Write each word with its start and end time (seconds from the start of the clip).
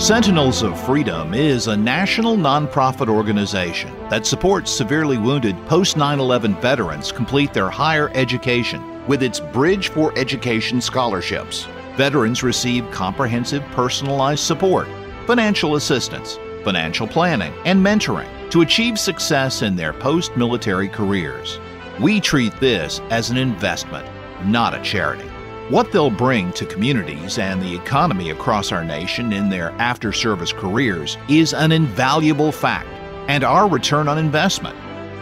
Sentinels 0.00 0.62
of 0.62 0.82
Freedom 0.86 1.34
is 1.34 1.66
a 1.66 1.76
national 1.76 2.34
nonprofit 2.34 3.10
organization 3.10 3.94
that 4.08 4.24
supports 4.24 4.70
severely 4.70 5.18
wounded 5.18 5.54
post 5.66 5.98
9 5.98 6.18
11 6.18 6.58
veterans 6.62 7.12
complete 7.12 7.52
their 7.52 7.68
higher 7.68 8.10
education 8.14 9.06
with 9.06 9.22
its 9.22 9.40
Bridge 9.40 9.90
for 9.90 10.18
Education 10.18 10.80
scholarships. 10.80 11.66
Veterans 11.98 12.42
receive 12.42 12.90
comprehensive 12.90 13.62
personalized 13.72 14.42
support, 14.42 14.88
financial 15.26 15.76
assistance, 15.76 16.38
financial 16.64 17.06
planning, 17.06 17.52
and 17.66 17.84
mentoring 17.84 18.50
to 18.50 18.62
achieve 18.62 18.98
success 18.98 19.60
in 19.60 19.76
their 19.76 19.92
post 19.92 20.34
military 20.34 20.88
careers. 20.88 21.60
We 22.00 22.22
treat 22.22 22.58
this 22.58 23.00
as 23.10 23.28
an 23.28 23.36
investment, 23.36 24.08
not 24.46 24.72
a 24.72 24.82
charity. 24.82 25.30
What 25.70 25.92
they'll 25.92 26.10
bring 26.10 26.52
to 26.54 26.66
communities 26.66 27.38
and 27.38 27.62
the 27.62 27.76
economy 27.76 28.30
across 28.30 28.72
our 28.72 28.84
nation 28.84 29.32
in 29.32 29.48
their 29.48 29.70
after 29.78 30.12
service 30.12 30.52
careers 30.52 31.16
is 31.28 31.54
an 31.54 31.70
invaluable 31.70 32.50
fact, 32.50 32.88
and 33.28 33.44
our 33.44 33.68
return 33.68 34.08
on 34.08 34.18
investment. 34.18 34.76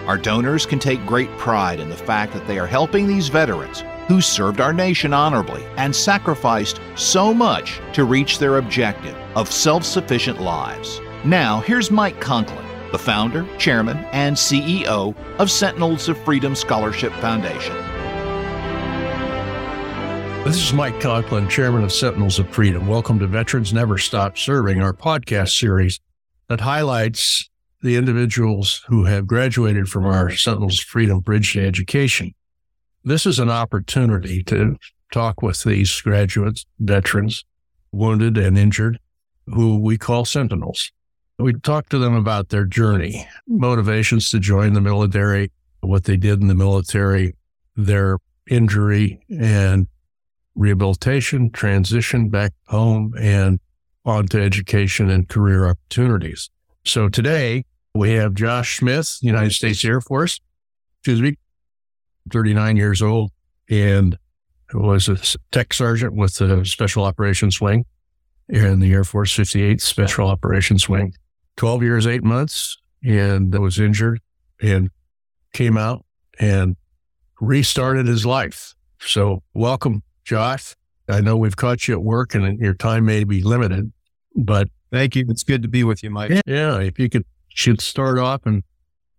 Our 0.08 0.16
donors 0.16 0.64
can 0.64 0.78
take 0.78 1.04
great 1.04 1.28
pride 1.36 1.80
in 1.80 1.90
the 1.90 1.96
fact 1.98 2.32
that 2.32 2.46
they 2.46 2.58
are 2.58 2.66
helping 2.66 3.06
these 3.06 3.28
veterans 3.28 3.84
who 4.06 4.22
served 4.22 4.62
our 4.62 4.72
nation 4.72 5.12
honorably 5.12 5.62
and 5.76 5.94
sacrificed 5.94 6.80
so 6.94 7.34
much 7.34 7.78
to 7.92 8.04
reach 8.04 8.38
their 8.38 8.56
objective 8.56 9.16
of 9.36 9.52
self 9.52 9.84
sufficient 9.84 10.40
lives. 10.40 10.98
Now, 11.26 11.60
here's 11.60 11.90
Mike 11.90 12.22
Conklin, 12.22 12.64
the 12.90 12.98
founder, 12.98 13.46
chairman, 13.58 13.98
and 14.12 14.34
CEO 14.34 15.14
of 15.38 15.50
Sentinels 15.50 16.08
of 16.08 16.16
Freedom 16.24 16.54
Scholarship 16.54 17.12
Foundation. 17.16 17.76
This 20.48 20.64
is 20.64 20.72
Mike 20.72 20.98
Conklin, 20.98 21.46
chairman 21.50 21.84
of 21.84 21.92
Sentinels 21.92 22.38
of 22.38 22.48
Freedom. 22.48 22.86
Welcome 22.86 23.18
to 23.18 23.26
Veterans 23.26 23.74
Never 23.74 23.98
Stop 23.98 24.38
Serving, 24.38 24.80
our 24.80 24.94
podcast 24.94 25.50
series 25.50 26.00
that 26.48 26.62
highlights 26.62 27.50
the 27.82 27.96
individuals 27.96 28.82
who 28.88 29.04
have 29.04 29.26
graduated 29.26 29.90
from 29.90 30.06
our 30.06 30.30
Sentinels 30.30 30.78
of 30.78 30.86
Freedom 30.86 31.20
Bridge 31.20 31.52
to 31.52 31.66
Education. 31.66 32.32
This 33.04 33.26
is 33.26 33.38
an 33.38 33.50
opportunity 33.50 34.42
to 34.44 34.78
talk 35.12 35.42
with 35.42 35.64
these 35.64 36.00
graduates, 36.00 36.64
veterans, 36.80 37.44
wounded 37.92 38.38
and 38.38 38.56
injured, 38.56 38.98
who 39.48 39.78
we 39.78 39.98
call 39.98 40.24
Sentinels. 40.24 40.92
We 41.38 41.52
talk 41.52 41.90
to 41.90 41.98
them 41.98 42.14
about 42.14 42.48
their 42.48 42.64
journey, 42.64 43.28
motivations 43.46 44.30
to 44.30 44.40
join 44.40 44.72
the 44.72 44.80
military, 44.80 45.52
what 45.80 46.04
they 46.04 46.16
did 46.16 46.40
in 46.40 46.48
the 46.48 46.54
military, 46.54 47.36
their 47.76 48.16
injury 48.48 49.20
and 49.28 49.88
rehabilitation, 50.58 51.50
transition 51.50 52.28
back 52.28 52.52
home, 52.66 53.14
and 53.18 53.60
on 54.04 54.26
to 54.26 54.42
education 54.42 55.08
and 55.08 55.28
career 55.28 55.68
opportunities. 55.68 56.50
So 56.84 57.08
today 57.08 57.64
we 57.94 58.12
have 58.14 58.34
Josh 58.34 58.78
Smith, 58.78 59.18
United 59.22 59.52
States 59.52 59.84
Air 59.84 60.00
Force, 60.00 60.40
excuse 60.98 61.22
me, 61.22 61.36
39 62.32 62.76
years 62.76 63.00
old, 63.00 63.30
and 63.70 64.18
was 64.74 65.08
a 65.08 65.16
tech 65.52 65.72
sergeant 65.72 66.14
with 66.14 66.34
the 66.34 66.64
Special 66.64 67.04
Operations 67.04 67.60
Wing 67.60 67.84
in 68.48 68.80
the 68.80 68.92
Air 68.92 69.04
Force 69.04 69.32
58 69.32 69.80
Special 69.80 70.28
Operations 70.28 70.88
Wing. 70.88 71.14
12 71.56 71.82
years, 71.82 72.06
eight 72.06 72.22
months, 72.22 72.78
and 73.04 73.56
was 73.58 73.78
injured 73.78 74.20
and 74.60 74.90
came 75.52 75.76
out 75.76 76.04
and 76.38 76.76
restarted 77.40 78.06
his 78.06 78.24
life. 78.24 78.74
So, 79.00 79.42
welcome, 79.54 80.02
Josh. 80.28 80.76
I 81.08 81.22
know 81.22 81.38
we've 81.38 81.56
caught 81.56 81.88
you 81.88 81.94
at 81.94 82.02
work 82.02 82.34
and 82.34 82.60
your 82.60 82.74
time 82.74 83.06
may 83.06 83.24
be 83.24 83.42
limited, 83.42 83.90
but 84.36 84.68
thank 84.92 85.16
you. 85.16 85.24
It's 85.30 85.42
good 85.42 85.62
to 85.62 85.68
be 85.68 85.84
with 85.84 86.02
you, 86.02 86.10
Mike. 86.10 86.42
Yeah. 86.46 86.78
If 86.80 86.98
you 86.98 87.08
could, 87.08 87.24
should 87.48 87.80
start 87.80 88.18
off 88.18 88.44
and 88.44 88.62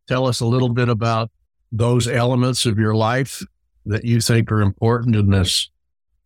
tell 0.08 0.28
us 0.28 0.40
a 0.40 0.46
little 0.46 0.70
bit 0.70 0.88
about 0.88 1.32
those 1.72 2.08
elements 2.08 2.68
of 2.68 2.78
your 2.78 2.94
life 2.94 3.44
that 3.88 4.06
you 4.06 4.22
think 4.22 4.52
are 4.52 4.62
important 4.62 5.16
in 5.16 5.32
this 5.32 5.72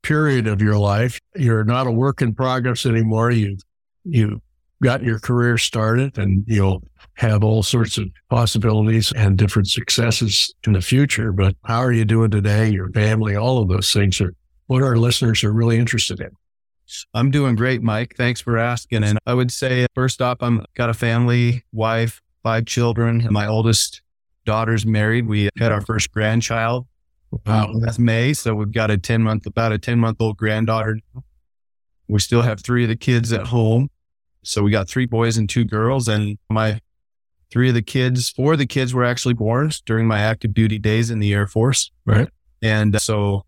period 0.02 0.48
of 0.48 0.62
your 0.62 0.78
life. 0.78 1.18
You're 1.34 1.64
not 1.64 1.88
a 1.88 1.92
work 1.92 2.22
in 2.22 2.36
progress 2.36 2.86
anymore. 2.86 3.32
You've 3.32 3.62
you 4.04 4.42
got 4.82 5.02
your 5.02 5.18
career 5.18 5.58
started 5.58 6.18
and 6.18 6.44
you'll 6.46 6.84
have 7.14 7.42
all 7.42 7.64
sorts 7.64 7.98
of 7.98 8.10
possibilities 8.30 9.14
and 9.16 9.38
different 9.38 9.70
successes 9.70 10.54
in 10.68 10.74
the 10.74 10.82
future. 10.82 11.32
But 11.32 11.56
how 11.64 11.80
are 11.80 11.94
you 11.94 12.04
doing 12.04 12.32
today? 12.32 12.70
Your 12.70 12.90
family, 12.92 13.38
all 13.38 13.62
of 13.62 13.70
those 13.70 13.94
things 13.94 14.20
are 14.20 14.34
what 14.74 14.82
our 14.82 14.98
listeners 14.98 15.44
are 15.44 15.54
really 15.54 15.78
interested 15.78 16.20
in. 16.20 16.32
I'm 17.14 17.30
doing 17.30 17.56
great, 17.56 17.84
Mike. 17.84 18.16
Thanks 18.18 18.42
for 18.42 18.58
asking. 18.58 19.04
And 19.04 19.20
I 19.28 19.36
would 19.36 19.52
say, 19.52 19.86
first 19.94 20.20
off, 20.20 20.38
I'm 20.42 20.66
got 20.74 20.90
a 20.90 20.96
family, 20.96 21.64
wife, 21.72 22.24
five 22.42 22.66
children. 22.66 23.28
My 23.30 23.46
oldest 23.46 24.02
daughter's 24.46 24.84
married. 24.84 25.28
We 25.28 25.50
had 25.60 25.72
our 25.72 25.82
first 25.82 26.12
grandchild. 26.12 26.88
Uh, 27.32 27.38
wow. 27.46 27.74
That's 27.82 28.00
May. 28.00 28.34
So 28.34 28.56
we've 28.56 28.72
got 28.72 28.90
a 28.90 28.98
10 28.98 29.22
month, 29.22 29.46
about 29.46 29.74
a 29.74 29.78
10 29.78 30.00
month 30.00 30.18
old 30.20 30.38
granddaughter. 30.38 30.98
We 32.08 32.20
still 32.20 32.42
have 32.42 32.62
three 32.62 32.82
of 32.82 32.90
the 32.90 32.96
kids 32.96 33.32
at 33.32 33.46
home. 33.46 33.92
So 34.42 34.64
we 34.64 34.72
got 34.72 34.90
three 34.90 35.06
boys 35.06 35.38
and 35.38 35.48
two 35.48 35.66
girls, 35.66 36.08
and 36.08 36.40
my 36.50 36.82
three 37.52 37.70
of 37.70 37.76
the 37.76 37.84
kids, 37.84 38.32
four 38.32 38.54
of 38.54 38.60
the 38.60 38.66
kids 38.66 38.92
were 38.92 39.04
actually 39.06 39.36
born 39.36 39.70
during 39.86 40.08
my 40.08 40.20
active 40.20 40.56
duty 40.56 40.80
days 40.80 41.12
in 41.12 41.20
the 41.20 41.32
Air 41.32 41.46
Force. 41.46 41.92
Right. 42.08 42.28
And 42.64 43.00
so 43.00 43.46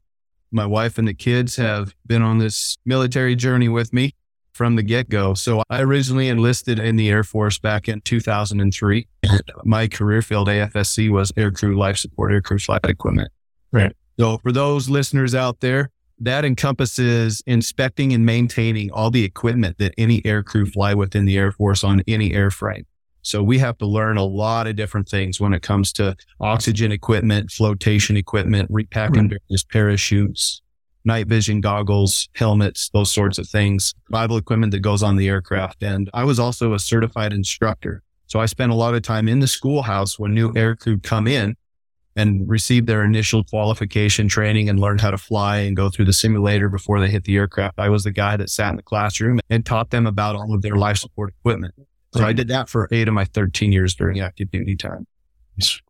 my 0.52 0.66
wife 0.66 0.98
and 0.98 1.08
the 1.08 1.14
kids 1.14 1.56
have 1.58 1.94
been 2.06 2.22
on 2.22 2.38
this 2.38 2.78
military 2.86 3.36
journey 3.36 3.70
with 3.70 3.94
me 3.94 4.14
from 4.54 4.78
the 4.78 4.84
get 4.84 5.10
go. 5.10 5.34
So 5.34 5.64
I 5.70 5.82
originally 5.82 6.30
enlisted 6.30 6.80
in 6.80 6.96
the 6.96 7.10
Air 7.10 7.24
Force 7.24 7.60
back 7.60 7.90
in 7.90 8.00
2003. 8.02 9.08
And 9.24 9.42
My 9.66 9.88
career 9.88 10.22
field, 10.22 10.48
AFSC, 10.48 11.10
was 11.10 11.32
aircrew 11.34 11.76
life 11.76 11.98
support, 11.98 12.32
aircrew 12.32 12.64
flight 12.64 12.82
equipment. 12.86 13.32
Right. 13.72 13.94
So 14.18 14.38
for 14.38 14.54
those 14.54 14.90
listeners 14.90 15.36
out 15.36 15.60
there, 15.60 15.90
that 16.20 16.46
encompasses 16.46 17.44
inspecting 17.46 18.14
and 18.14 18.26
maintaining 18.26 18.90
all 18.92 19.12
the 19.12 19.26
equipment 19.26 19.78
that 19.80 19.94
any 19.98 20.22
aircrew 20.22 20.72
fly 20.72 20.94
within 20.94 21.26
the 21.26 21.38
Air 21.38 21.52
Force 21.52 21.84
on 21.84 22.02
any 22.08 22.32
airframe. 22.32 22.86
So 23.26 23.42
we 23.42 23.58
have 23.58 23.78
to 23.80 23.88
learn 23.88 24.18
a 24.18 24.24
lot 24.24 24.68
of 24.68 24.76
different 24.76 25.10
things 25.10 25.40
when 25.40 25.52
it 25.52 25.64
comes 25.64 25.92
to 25.94 26.16
oxygen 26.40 26.92
equipment, 26.92 27.50
flotation 27.50 28.18
equipment, 28.18 28.70
repacking 28.72 29.30
right. 29.30 29.40
various 29.50 29.64
parachutes, 29.64 30.62
night 31.06 31.28
vision 31.28 31.60
goggles, 31.60 32.30
helmets, 32.36 32.90
those 32.94 33.12
sorts 33.12 33.40
of 33.40 33.50
things, 33.50 33.96
Bible 34.12 34.38
equipment 34.38 34.72
that 34.74 34.82
goes 34.82 35.02
on 35.02 35.16
the 35.16 35.28
aircraft. 35.28 35.82
And 35.82 36.08
I 36.14 36.24
was 36.24 36.40
also 36.40 36.76
a 36.76 36.80
certified 36.80 37.34
instructor. 37.34 38.04
So 38.28 38.40
I 38.40 38.46
spent 38.46 38.72
a 38.72 38.76
lot 38.76 38.94
of 38.94 39.02
time 39.02 39.28
in 39.28 39.40
the 39.40 39.48
schoolhouse 39.48 40.20
when 40.20 40.36
new 40.36 40.52
aircrew 40.54 41.02
come 41.02 41.26
in 41.26 41.56
and 42.16 42.48
receive 42.48 42.86
their 42.86 43.04
initial 43.04 43.44
qualification 43.44 44.28
training 44.28 44.70
and 44.70 44.80
learn 44.80 45.00
how 45.00 45.10
to 45.10 45.18
fly 45.18 45.58
and 45.58 45.76
go 45.76 45.90
through 45.90 46.06
the 46.06 46.14
simulator 46.14 46.70
before 46.70 47.00
they 47.00 47.10
hit 47.10 47.24
the 47.24 47.38
aircraft. 47.38 47.80
I 47.80 47.90
was 47.90 48.04
the 48.04 48.12
guy 48.12 48.38
that 48.38 48.52
sat 48.52 48.70
in 48.70 48.76
the 48.76 48.84
classroom 48.84 49.40
and 49.50 49.66
taught 49.66 49.90
them 49.90 50.06
about 50.06 50.36
all 50.36 50.54
of 50.54 50.62
their 50.62 50.76
life 50.76 50.98
support 50.98 51.34
equipment. 51.40 51.74
So 52.20 52.26
I 52.26 52.34
did 52.34 52.48
that 52.48 52.70
for 52.70 52.88
eight 52.92 53.08
of 53.08 53.14
my 53.14 53.26
13 53.26 53.72
years 53.72 53.96
during 53.96 54.20
active 54.20 54.52
duty 54.52 54.76
time. 54.76 55.06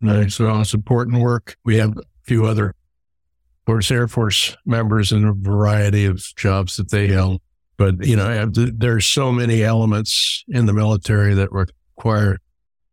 Nice. 0.02 0.36
So 0.36 0.60
it's 0.60 0.74
important 0.74 1.22
work. 1.22 1.56
We 1.66 1.78
have 1.78 1.98
a 1.98 2.02
few 2.24 2.46
other 2.46 2.74
Force 3.66 3.90
Air 3.92 4.08
Force 4.08 4.56
members 4.66 5.12
in 5.12 5.26
a 5.26 5.34
variety 5.34 6.06
of 6.06 6.24
jobs 6.36 6.78
that 6.78 6.92
they 6.92 7.08
held. 7.08 7.42
But, 7.78 8.06
you 8.06 8.16
know, 8.16 8.26
uh, 8.26 8.48
there's 8.54 9.06
so 9.06 9.32
many 9.32 9.64
elements 9.64 10.44
in 10.48 10.66
the 10.66 10.74
military 10.74 11.34
that 11.34 11.52
require 11.52 12.38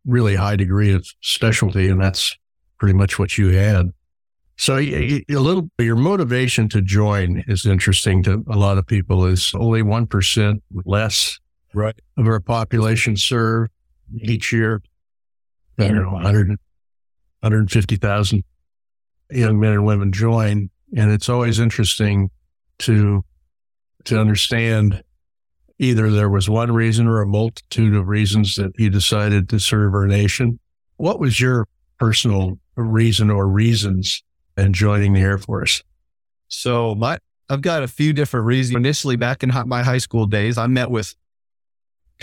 really 0.05 0.35
high 0.35 0.55
degree 0.55 0.91
of 0.91 1.07
specialty. 1.21 1.87
And 1.87 2.01
that's 2.01 2.35
pretty 2.79 2.93
much 2.93 3.17
what 3.17 3.37
you 3.37 3.49
had. 3.49 3.91
So 4.57 4.77
a 4.77 5.23
little, 5.29 5.69
your 5.79 5.95
motivation 5.95 6.69
to 6.69 6.81
join 6.81 7.43
is 7.47 7.65
interesting 7.65 8.21
to 8.23 8.43
a 8.49 8.57
lot 8.57 8.77
of 8.77 8.85
people 8.85 9.25
is 9.25 9.53
only 9.55 9.81
1% 9.81 10.61
less 10.85 11.39
right. 11.73 11.95
of 12.17 12.27
our 12.27 12.39
population 12.39 13.17
served 13.17 13.71
each 14.21 14.51
year. 14.51 14.81
I 15.77 15.87
don't 15.87 16.03
know, 16.03 16.11
100, 16.11 16.49
150,000 16.49 18.43
young 19.31 19.59
men 19.59 19.73
and 19.73 19.85
women 19.85 20.11
join. 20.11 20.69
And 20.95 21.11
it's 21.11 21.29
always 21.29 21.59
interesting 21.59 22.29
to, 22.79 23.23
to 24.05 24.19
understand 24.19 25.03
either 25.79 26.11
there 26.11 26.29
was 26.29 26.49
one 26.49 26.71
reason 26.71 27.07
or 27.07 27.21
a 27.21 27.27
multitude 27.27 27.95
of 27.95 28.07
reasons 28.07 28.55
that 28.55 28.71
you 28.77 28.89
decided 28.89 29.49
to 29.49 29.59
serve 29.59 29.93
our 29.93 30.05
nation. 30.05 30.59
What 30.97 31.19
was 31.19 31.39
your 31.39 31.67
personal 31.97 32.59
reason 32.75 33.29
or 33.29 33.47
reasons 33.47 34.23
in 34.57 34.73
joining 34.73 35.13
the 35.13 35.21
Air 35.21 35.37
Force? 35.37 35.83
So 36.47 36.93
my 36.95 37.17
I've 37.49 37.61
got 37.61 37.83
a 37.83 37.87
few 37.87 38.13
different 38.13 38.45
reasons. 38.45 38.77
Initially, 38.77 39.15
back 39.15 39.43
in 39.43 39.51
my 39.65 39.83
high 39.83 39.97
school 39.97 40.25
days, 40.25 40.57
I 40.57 40.67
met 40.67 40.89
with 40.89 41.13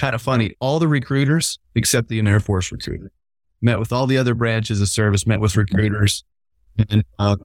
kind 0.00 0.14
of 0.14 0.22
funny 0.22 0.54
all 0.60 0.78
the 0.78 0.88
recruiters 0.88 1.58
except 1.74 2.08
the 2.08 2.18
Air 2.26 2.40
Force 2.40 2.72
recruiter. 2.72 3.12
Met 3.60 3.78
with 3.78 3.92
all 3.92 4.06
the 4.06 4.16
other 4.16 4.34
branches 4.34 4.80
of 4.80 4.88
service. 4.88 5.26
Met 5.26 5.40
with 5.40 5.56
recruiters, 5.56 6.24
and 6.88 7.04
uh, 7.18 7.36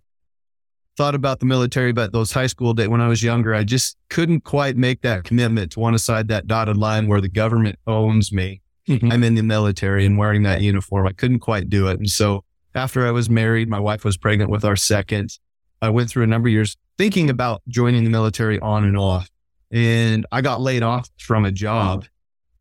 thought 0.96 1.13
about 1.16 1.42
the 1.42 1.46
military, 1.46 1.92
but 1.92 2.13
those 2.13 2.31
high 2.31 2.48
school 2.48 2.74
days 2.74 2.88
when 2.88 3.02
I 3.02 3.10
was 3.10 3.22
younger, 3.22 3.54
I 3.54 3.66
just 3.66 3.98
couldn't 4.10 4.46
quite 4.46 4.78
make 4.78 5.02
that 5.02 5.25
commitment 5.25 5.74
to 5.74 5.81
want 5.81 5.96
to 5.96 6.00
side 6.00 6.30
that 6.30 6.48
dotted 6.48 6.78
line 6.78 7.07
where 7.07 7.19
the 7.19 7.28
government 7.28 7.78
owns 7.86 8.31
me. 8.31 8.62
Mm-hmm. 8.88 9.12
I'm 9.12 9.24
in 9.24 9.36
the 9.36 9.44
military 9.44 10.06
and 10.06 10.18
wearing 10.18 10.44
that 10.44 10.62
uniform. 10.62 11.06
I 11.07 11.12
couldn't 11.12 11.40
quite 11.40 11.69
do 11.69 11.88
it. 11.88 12.00
And 12.00 12.10
so 12.10 12.46
after 12.75 13.06
I 13.06 13.12
was 13.12 13.30
married, 13.30 13.68
my 13.68 13.80
wife 13.80 14.06
was 14.06 14.16
pregnant 14.16 14.50
with 14.50 14.63
our 14.63 14.75
second. 14.75 15.38
I 15.81 15.90
went 15.90 16.10
through 16.10 16.24
a 16.24 16.28
number 16.28 16.48
of 16.48 16.54
years 16.54 16.78
thinking 16.98 17.30
about 17.30 17.62
joining 17.68 18.06
the 18.06 18.10
military 18.10 18.60
on 18.60 18.86
and 18.86 18.98
off. 18.98 19.30
And 19.72 20.25
I 20.31 20.42
got 20.42 20.62
laid 20.62 20.84
off 20.84 21.10
from 21.18 21.44
a 21.44 21.52
job. 21.52 22.06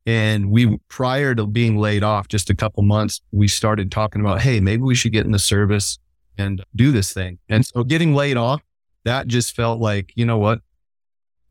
And 0.06 0.50
we, 0.50 0.78
prior 0.88 1.34
to 1.34 1.46
being 1.46 1.78
laid 1.78 2.02
off, 2.02 2.28
just 2.28 2.50
a 2.50 2.54
couple 2.54 2.82
months, 2.82 3.22
we 3.32 3.48
started 3.48 3.90
talking 3.90 4.20
about, 4.20 4.42
hey, 4.42 4.60
maybe 4.60 4.82
we 4.82 4.94
should 4.94 5.12
get 5.12 5.24
in 5.24 5.32
the 5.32 5.38
service 5.38 5.98
and 6.36 6.62
do 6.76 6.92
this 6.92 7.12
thing. 7.12 7.38
And 7.48 7.64
so 7.64 7.84
getting 7.84 8.14
laid 8.14 8.36
off, 8.36 8.62
that 9.04 9.28
just 9.28 9.56
felt 9.56 9.80
like, 9.80 10.12
you 10.14 10.26
know 10.26 10.38
what? 10.38 10.60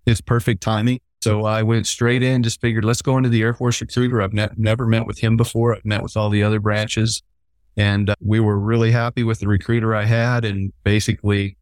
It's 0.05 0.21
perfect 0.21 0.61
timing. 0.61 0.99
So 1.23 1.45
I 1.45 1.63
went 1.63 1.87
straight 1.87 2.21
in, 2.21 2.43
just 2.43 2.59
figured, 2.59 2.83
let's 2.83 3.01
go 3.01 3.17
into 3.17 3.29
the 3.29 3.41
Air 3.41 3.53
Force 3.53 3.79
recruiter. 3.79 4.21
I've 4.21 4.33
ne- 4.33 4.49
never 4.57 4.85
met 4.85 5.07
with 5.07 5.19
him 5.19 5.37
before. 5.37 5.73
I've 5.73 5.85
met 5.85 6.03
with 6.03 6.17
all 6.17 6.29
the 6.29 6.43
other 6.43 6.59
branches. 6.59 7.21
And 7.77 8.09
uh, 8.09 8.15
we 8.19 8.39
were 8.39 8.59
really 8.59 8.91
happy 8.91 9.23
with 9.23 9.39
the 9.39 9.47
recruiter 9.47 9.95
I 9.95 10.03
had. 10.03 10.45
And 10.45 10.73
basically, 10.83 11.57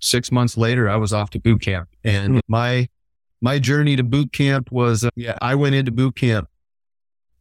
six 0.00 0.32
months 0.32 0.56
later, 0.56 0.88
I 0.88 0.96
was 0.96 1.12
off 1.12 1.30
to 1.30 1.38
boot 1.38 1.62
camp. 1.62 1.88
And 2.02 2.30
mm-hmm. 2.30 2.40
my 2.48 2.88
my 3.40 3.58
journey 3.58 3.96
to 3.96 4.02
boot 4.02 4.32
camp 4.32 4.70
was, 4.70 5.04
uh, 5.04 5.10
yeah, 5.16 5.36
I 5.40 5.54
went 5.54 5.74
into 5.74 5.92
boot 5.92 6.16
camp 6.16 6.48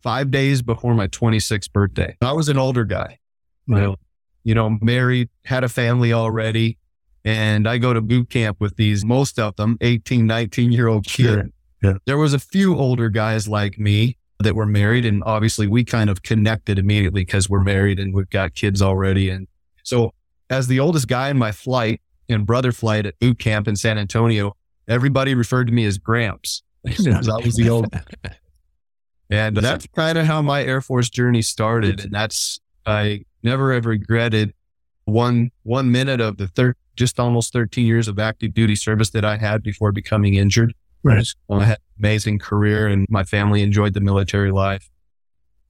five 0.01 0.29
days 0.31 0.61
before 0.61 0.93
my 0.93 1.07
26th 1.07 1.71
birthday. 1.71 2.15
I 2.21 2.33
was 2.33 2.49
an 2.49 2.57
older 2.57 2.83
guy. 2.83 3.19
You 4.43 4.53
know, 4.53 4.77
married, 4.81 5.29
had 5.43 5.63
a 5.63 5.69
family 5.69 6.13
already. 6.13 6.77
And 7.23 7.67
I 7.67 7.79
go 7.79 7.91
to 7.91 8.01
boot 8.01 8.29
camp 8.29 8.57
with 8.59 8.75
these, 8.75 9.03
most 9.03 9.39
of 9.39 9.55
them 9.55 9.77
18, 9.81 10.27
19 10.27 10.71
year 10.71 10.87
old 10.87 11.05
kids. 11.05 11.29
Sure. 11.29 11.43
Yeah. 11.81 11.93
There 12.05 12.17
was 12.17 12.33
a 12.33 12.39
few 12.39 12.77
older 12.77 13.09
guys 13.09 13.47
like 13.47 13.79
me 13.79 14.17
that 14.39 14.55
were 14.55 14.67
married. 14.67 15.05
And 15.05 15.23
obviously 15.25 15.65
we 15.65 15.83
kind 15.83 16.11
of 16.11 16.21
connected 16.21 16.77
immediately 16.77 17.21
because 17.25 17.49
we're 17.49 17.63
married 17.63 17.99
and 17.99 18.13
we've 18.13 18.29
got 18.29 18.53
kids 18.53 18.81
already. 18.81 19.29
And 19.31 19.47
so 19.83 20.13
as 20.51 20.67
the 20.67 20.79
oldest 20.79 21.07
guy 21.07 21.29
in 21.29 21.37
my 21.37 21.51
flight 21.51 22.01
and 22.29 22.45
brother 22.45 22.71
flight 22.71 23.07
at 23.07 23.17
boot 23.19 23.39
camp 23.39 23.67
in 23.67 23.75
San 23.75 23.97
Antonio, 23.97 24.55
everybody 24.87 25.35
referred 25.35 25.67
to 25.67 25.73
me 25.73 25.85
as 25.85 25.97
Gramps. 25.97 26.63
I 26.87 26.91
was 27.43 27.55
the 27.55 27.69
old. 27.69 27.87
And 29.27 29.57
that's 29.57 29.87
kind 29.87 30.19
of 30.19 30.27
how 30.27 30.43
my 30.43 30.63
Air 30.63 30.81
Force 30.81 31.09
journey 31.09 31.41
started. 31.41 31.99
And 31.99 32.11
that's, 32.11 32.59
I 32.85 33.25
never 33.41 33.73
have 33.73 33.87
regretted 33.87 34.53
one 35.05 35.51
one 35.63 35.91
minute 35.91 36.21
of 36.21 36.37
the 36.37 36.47
third 36.47 36.75
just 36.95 37.19
almost 37.19 37.53
13 37.53 37.85
years 37.85 38.07
of 38.07 38.17
active 38.19 38.53
duty 38.53 38.75
service 38.75 39.09
that 39.11 39.25
I 39.25 39.37
had 39.37 39.63
before 39.63 39.91
becoming 39.91 40.35
injured. 40.35 40.73
Right. 41.03 41.27
I 41.49 41.63
had 41.63 41.77
an 41.77 41.83
amazing 41.99 42.39
career 42.39 42.87
and 42.87 43.05
my 43.09 43.23
family 43.23 43.61
enjoyed 43.61 43.93
the 43.93 44.01
military 44.01 44.51
life. 44.51 44.89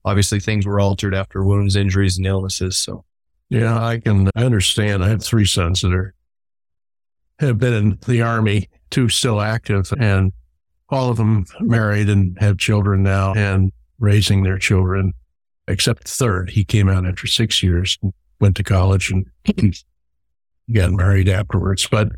Obviously 0.04 0.38
things 0.38 0.66
were 0.66 0.78
altered 0.78 1.14
after 1.14 1.44
wounds, 1.44 1.76
injuries 1.76 2.16
and 2.16 2.26
illnesses. 2.26 2.78
So 2.78 3.04
yeah, 3.50 3.82
I 3.82 3.98
can 4.00 4.30
I 4.36 4.44
understand. 4.44 5.04
I 5.04 5.08
have 5.08 5.22
three 5.22 5.44
sons 5.44 5.82
that 5.82 5.92
are 5.92 6.14
have 7.38 7.58
been 7.58 7.72
in 7.72 7.98
the 8.06 8.22
army, 8.22 8.68
two 8.90 9.08
still 9.08 9.40
active 9.40 9.92
and 9.98 10.32
all 10.88 11.10
of 11.10 11.16
them 11.16 11.44
married 11.60 12.08
and 12.08 12.38
have 12.40 12.58
children 12.58 13.02
now 13.02 13.34
and 13.34 13.72
raising 13.98 14.42
their 14.42 14.58
children 14.58 15.12
except 15.68 16.04
the 16.04 16.10
third. 16.10 16.50
He 16.50 16.64
came 16.64 16.88
out 16.88 17.06
after 17.06 17.26
six 17.26 17.62
years, 17.62 17.98
went 18.40 18.56
to 18.56 18.62
college 18.62 19.10
and 19.10 19.26
got 20.72 20.92
married 20.92 21.28
afterwards. 21.28 21.86
But 21.90 22.12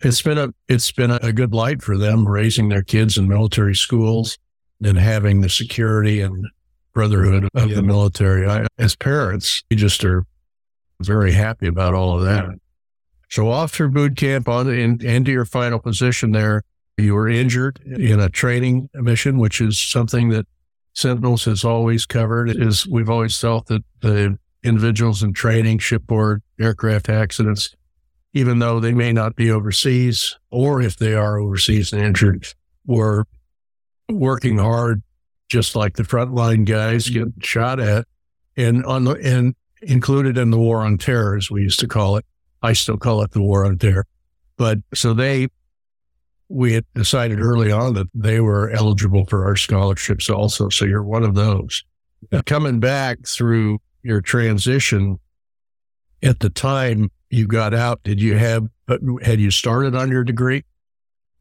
it's 0.00 0.22
been 0.22 0.38
a 0.38 0.48
it's 0.68 0.90
been 0.92 1.10
a 1.10 1.32
good 1.32 1.54
light 1.54 1.82
for 1.82 1.96
them 1.96 2.26
raising 2.26 2.68
their 2.68 2.82
kids 2.82 3.16
in 3.16 3.28
military 3.28 3.74
schools 3.74 4.38
and 4.82 4.98
having 4.98 5.40
the 5.40 5.48
security 5.48 6.20
and 6.20 6.46
brotherhood 6.92 7.48
of 7.54 7.68
yeah. 7.68 7.76
the 7.76 7.82
military. 7.82 8.48
I, 8.48 8.66
as 8.78 8.96
parents, 8.96 9.62
we 9.70 9.76
just 9.76 10.04
are 10.04 10.24
very 11.00 11.32
happy 11.32 11.66
about 11.66 11.94
all 11.94 12.16
of 12.16 12.24
that. 12.24 12.46
So 13.34 13.50
off 13.50 13.72
through 13.72 13.90
boot 13.90 14.16
camp 14.16 14.48
on 14.48 14.68
in, 14.68 15.04
into 15.04 15.32
your 15.32 15.44
final 15.44 15.80
position 15.80 16.30
there, 16.30 16.62
you 16.96 17.14
were 17.14 17.28
injured 17.28 17.80
in 17.84 18.20
a 18.20 18.28
training 18.28 18.88
mission, 18.94 19.38
which 19.38 19.60
is 19.60 19.76
something 19.76 20.28
that 20.28 20.46
Sentinels 20.92 21.44
has 21.46 21.64
always 21.64 22.06
covered 22.06 22.48
is 22.48 22.86
we've 22.86 23.10
always 23.10 23.36
felt 23.36 23.66
that 23.66 23.82
the 24.02 24.38
individuals 24.62 25.24
in 25.24 25.32
training, 25.32 25.80
shipboard, 25.80 26.44
aircraft 26.60 27.08
accidents, 27.08 27.74
even 28.34 28.60
though 28.60 28.78
they 28.78 28.94
may 28.94 29.12
not 29.12 29.34
be 29.34 29.50
overseas, 29.50 30.38
or 30.52 30.80
if 30.80 30.96
they 30.96 31.14
are 31.14 31.36
overseas 31.36 31.92
and 31.92 32.02
injured, 32.02 32.46
were 32.86 33.24
working 34.08 34.58
hard, 34.58 35.02
just 35.48 35.74
like 35.74 35.96
the 35.96 36.04
frontline 36.04 36.64
guys 36.64 37.08
get 37.10 37.26
shot 37.40 37.80
at, 37.80 38.06
and 38.56 38.86
on 38.86 39.02
the 39.02 39.14
and 39.14 39.56
included 39.82 40.38
in 40.38 40.52
the 40.52 40.58
war 40.58 40.84
on 40.84 40.98
terror, 40.98 41.36
as 41.36 41.50
we 41.50 41.62
used 41.62 41.80
to 41.80 41.88
call 41.88 42.16
it. 42.16 42.24
I 42.64 42.72
still 42.72 42.96
call 42.96 43.22
it 43.22 43.30
the 43.32 43.42
war 43.42 43.64
on 43.66 43.78
terror. 43.78 44.06
But 44.56 44.78
so 44.94 45.12
they 45.14 45.48
we 46.48 46.72
had 46.72 46.84
decided 46.94 47.40
early 47.40 47.70
on 47.70 47.94
that 47.94 48.06
they 48.14 48.40
were 48.40 48.70
eligible 48.70 49.26
for 49.26 49.44
our 49.44 49.56
scholarships 49.56 50.30
also. 50.30 50.68
So 50.68 50.84
you're 50.84 51.02
one 51.02 51.22
of 51.22 51.34
those. 51.34 51.84
Coming 52.46 52.80
back 52.80 53.26
through 53.26 53.78
your 54.02 54.20
transition, 54.20 55.18
at 56.22 56.40
the 56.40 56.50
time 56.50 57.10
you 57.30 57.46
got 57.46 57.74
out, 57.74 58.02
did 58.02 58.20
you 58.20 58.36
have, 58.36 58.66
had 59.22 59.40
you 59.40 59.50
started 59.50 59.94
on 59.94 60.10
your 60.10 60.24
degree? 60.24 60.64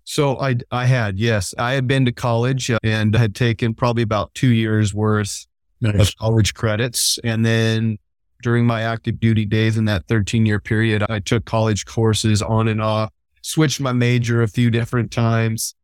So 0.05 0.39
I, 0.39 0.55
I 0.71 0.85
had, 0.85 1.19
yes. 1.19 1.53
I 1.57 1.73
had 1.73 1.87
been 1.87 2.05
to 2.05 2.11
college 2.11 2.69
uh, 2.69 2.79
and 2.83 3.15
had 3.15 3.35
taken 3.35 3.73
probably 3.73 4.03
about 4.03 4.33
two 4.33 4.49
years 4.49 4.93
worth 4.93 5.45
nice. 5.79 6.09
of 6.09 6.17
college 6.17 6.53
credits. 6.53 7.19
And 7.23 7.45
then 7.45 7.97
during 8.43 8.67
my 8.67 8.83
active 8.83 9.19
duty 9.19 9.45
days 9.45 9.77
in 9.77 9.85
that 9.85 10.07
13 10.07 10.45
year 10.45 10.59
period, 10.59 11.03
I 11.09 11.19
took 11.19 11.45
college 11.45 11.85
courses 11.85 12.41
on 12.41 12.67
and 12.67 12.81
off 12.81 13.11
switched 13.43 13.79
my 13.79 13.91
major 13.91 14.41
a 14.41 14.47
few 14.47 14.71
different 14.71 15.11
times. 15.11 15.75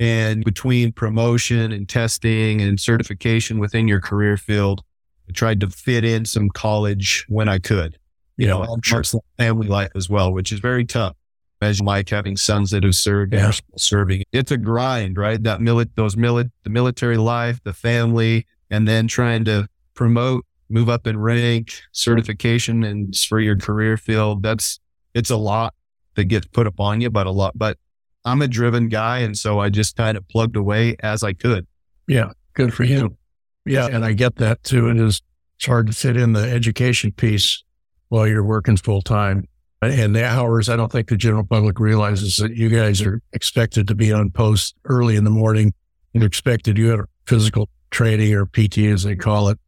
And 0.00 0.44
between 0.44 0.92
promotion 0.92 1.72
and 1.72 1.88
testing 1.88 2.60
and 2.62 2.78
certification 2.78 3.58
within 3.58 3.88
your 3.88 4.00
career 4.00 4.36
field, 4.36 4.82
I 5.28 5.32
tried 5.32 5.60
to 5.60 5.68
fit 5.68 6.04
in 6.04 6.24
some 6.24 6.48
college 6.50 7.26
when 7.28 7.48
I 7.48 7.58
could, 7.58 7.98
you 8.36 8.46
know, 8.46 8.62
and 8.62 8.82
personal 8.82 9.24
family 9.36 9.66
life 9.66 9.90
as 9.96 10.08
well, 10.08 10.32
which 10.32 10.52
is 10.52 10.60
very 10.60 10.84
tough. 10.84 11.16
As 11.60 11.82
Mike 11.82 12.08
having 12.08 12.36
sons 12.36 12.70
that 12.70 12.84
have 12.84 12.94
served 12.94 13.34
yeah. 13.34 13.50
serving, 13.76 14.22
it's 14.30 14.52
a 14.52 14.56
grind, 14.56 15.18
right? 15.18 15.42
That 15.42 15.58
mili- 15.58 15.90
those 15.96 16.14
mili- 16.14 16.52
the 16.62 16.70
military 16.70 17.16
life, 17.16 17.60
the 17.64 17.72
family, 17.72 18.46
and 18.70 18.86
then 18.86 19.08
trying 19.08 19.44
to 19.46 19.66
promote, 19.94 20.46
move 20.70 20.88
up 20.88 21.06
in 21.06 21.18
rank, 21.18 21.80
certification, 21.92 22.84
and 22.84 23.14
for 23.16 23.40
your 23.40 23.56
career 23.56 23.96
field. 23.96 24.42
That's 24.42 24.80
it's 25.14 25.30
a 25.30 25.36
lot 25.36 25.74
that 26.14 26.24
gets 26.24 26.46
put 26.46 26.66
upon 26.66 27.00
you, 27.00 27.10
but 27.10 27.26
a 27.26 27.30
lot, 27.30 27.56
but 27.56 27.78
I'm 28.24 28.42
a 28.42 28.48
driven 28.48 28.88
guy. 28.88 29.18
And 29.18 29.36
so 29.36 29.60
I 29.60 29.70
just 29.70 29.96
kind 29.96 30.16
of 30.16 30.28
plugged 30.28 30.56
away 30.56 30.96
as 31.00 31.22
I 31.22 31.32
could. 31.32 31.66
Yeah. 32.06 32.32
Good 32.54 32.74
for 32.74 32.84
you. 32.84 33.16
Yeah. 33.64 33.86
And 33.86 34.04
I 34.04 34.12
get 34.12 34.36
that 34.36 34.62
too. 34.64 34.88
It 34.88 34.98
is, 34.98 35.22
it's 35.56 35.66
hard 35.66 35.86
to 35.86 35.92
fit 35.92 36.16
in 36.16 36.32
the 36.32 36.42
education 36.42 37.12
piece 37.12 37.62
while 38.08 38.26
you're 38.26 38.44
working 38.44 38.76
full 38.76 39.02
time. 39.02 39.44
And 39.80 40.14
the 40.14 40.24
hours, 40.24 40.68
I 40.68 40.76
don't 40.76 40.90
think 40.90 41.08
the 41.08 41.16
general 41.16 41.44
public 41.44 41.78
realizes 41.78 42.36
that 42.38 42.56
you 42.56 42.68
guys 42.68 43.00
are 43.02 43.22
expected 43.32 43.86
to 43.88 43.94
be 43.94 44.12
on 44.12 44.30
post 44.30 44.74
early 44.84 45.14
in 45.14 45.22
the 45.22 45.30
morning 45.30 45.72
You're 46.12 46.26
expected 46.26 46.78
you 46.78 46.88
have 46.88 47.00
physical 47.26 47.68
training 47.90 48.34
or 48.34 48.46
PT 48.46 48.78
as 48.78 49.04
they 49.04 49.14
call 49.16 49.48
it. 49.48 49.58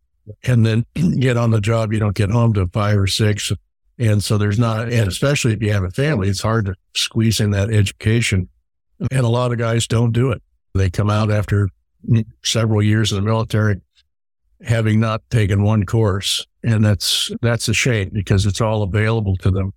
And 0.44 0.64
then 0.64 0.86
get 1.18 1.36
on 1.36 1.50
the 1.50 1.60
job. 1.60 1.92
You 1.92 1.98
don't 1.98 2.16
get 2.16 2.30
home 2.30 2.52
to 2.54 2.66
five 2.68 2.98
or 2.98 3.06
six 3.06 3.52
and 4.00 4.24
so 4.24 4.38
there's 4.38 4.58
not, 4.58 4.90
and 4.90 5.06
especially 5.06 5.52
if 5.52 5.62
you 5.62 5.74
have 5.74 5.84
a 5.84 5.90
family, 5.90 6.30
it's 6.30 6.40
hard 6.40 6.64
to 6.64 6.74
squeeze 6.94 7.38
in 7.38 7.50
that 7.50 7.70
education. 7.70 8.48
And 9.10 9.20
a 9.20 9.28
lot 9.28 9.52
of 9.52 9.58
guys 9.58 9.86
don't 9.86 10.12
do 10.12 10.30
it. 10.30 10.42
They 10.74 10.88
come 10.88 11.10
out 11.10 11.30
after 11.30 11.68
several 12.42 12.82
years 12.82 13.12
in 13.12 13.16
the 13.16 13.22
military 13.22 13.76
having 14.62 15.00
not 15.00 15.20
taken 15.28 15.62
one 15.62 15.84
course. 15.84 16.46
And 16.64 16.82
that's, 16.82 17.30
that's 17.42 17.68
a 17.68 17.74
shame 17.74 18.08
because 18.10 18.46
it's 18.46 18.62
all 18.62 18.82
available 18.82 19.36
to 19.38 19.50
them. 19.50 19.74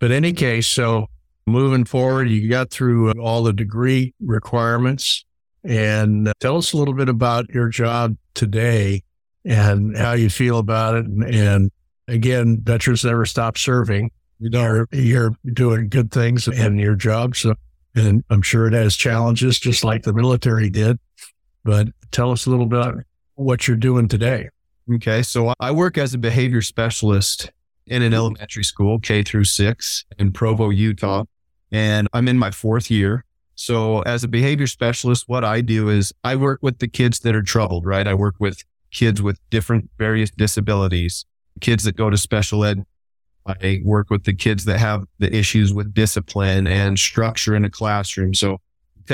But 0.00 0.10
any 0.10 0.34
case, 0.34 0.68
so 0.68 1.06
moving 1.46 1.86
forward, 1.86 2.28
you 2.28 2.50
got 2.50 2.70
through 2.70 3.10
uh, 3.10 3.14
all 3.22 3.42
the 3.42 3.54
degree 3.54 4.12
requirements 4.20 5.24
and 5.64 6.28
uh, 6.28 6.32
tell 6.40 6.58
us 6.58 6.74
a 6.74 6.76
little 6.76 6.94
bit 6.94 7.08
about 7.08 7.48
your 7.48 7.68
job 7.68 8.18
today 8.34 9.02
and 9.44 9.96
how 9.96 10.12
you 10.12 10.30
feel 10.30 10.58
about 10.58 10.94
it 10.94 11.06
and, 11.06 11.24
and 11.24 11.70
again, 12.08 12.60
veterans 12.62 13.04
never 13.04 13.26
stop 13.26 13.56
serving. 13.56 14.10
You 14.38 14.50
know, 14.50 14.86
you're 14.92 15.34
doing 15.52 15.88
good 15.88 16.10
things 16.10 16.48
in 16.48 16.78
your 16.78 16.94
job. 16.94 17.36
So, 17.36 17.54
and 17.94 18.24
I'm 18.30 18.42
sure 18.42 18.66
it 18.66 18.72
has 18.72 18.96
challenges 18.96 19.58
just 19.58 19.84
like 19.84 20.02
the 20.02 20.12
military 20.12 20.68
did. 20.68 20.98
But 21.64 21.88
tell 22.10 22.32
us 22.32 22.46
a 22.46 22.50
little 22.50 22.66
bit 22.66 23.06
what 23.36 23.68
you're 23.68 23.76
doing 23.76 24.08
today. 24.08 24.48
Okay. 24.92 25.22
So 25.22 25.54
I 25.60 25.70
work 25.70 25.96
as 25.96 26.12
a 26.12 26.18
behavior 26.18 26.62
specialist 26.62 27.52
in 27.86 28.02
an 28.02 28.12
elementary 28.12 28.64
school, 28.64 28.98
K 28.98 29.22
through 29.22 29.44
six 29.44 30.04
in 30.18 30.32
Provo, 30.32 30.70
Utah. 30.70 31.24
And 31.70 32.08
I'm 32.12 32.26
in 32.26 32.38
my 32.38 32.50
fourth 32.50 32.90
year. 32.90 33.24
So 33.54 34.00
as 34.02 34.24
a 34.24 34.28
behavior 34.28 34.66
specialist, 34.66 35.28
what 35.28 35.44
I 35.44 35.60
do 35.60 35.88
is 35.88 36.12
I 36.24 36.34
work 36.36 36.58
with 36.62 36.78
the 36.78 36.88
kids 36.88 37.20
that 37.20 37.36
are 37.36 37.42
troubled, 37.42 37.86
right? 37.86 38.08
I 38.08 38.14
work 38.14 38.34
with 38.40 38.64
kids 38.92 39.22
with 39.22 39.38
different 39.50 39.90
various 39.98 40.30
disabilities, 40.30 41.24
kids 41.60 41.84
that 41.84 41.96
go 41.96 42.10
to 42.10 42.16
special 42.16 42.64
ed. 42.64 42.84
I 43.44 43.80
work 43.84 44.10
with 44.10 44.24
the 44.24 44.34
kids 44.34 44.64
that 44.66 44.78
have 44.78 45.04
the 45.18 45.34
issues 45.34 45.74
with 45.74 45.92
discipline 45.92 46.68
and 46.68 46.96
structure 46.96 47.56
in 47.56 47.64
a 47.64 47.70
classroom. 47.70 48.34
So 48.34 48.58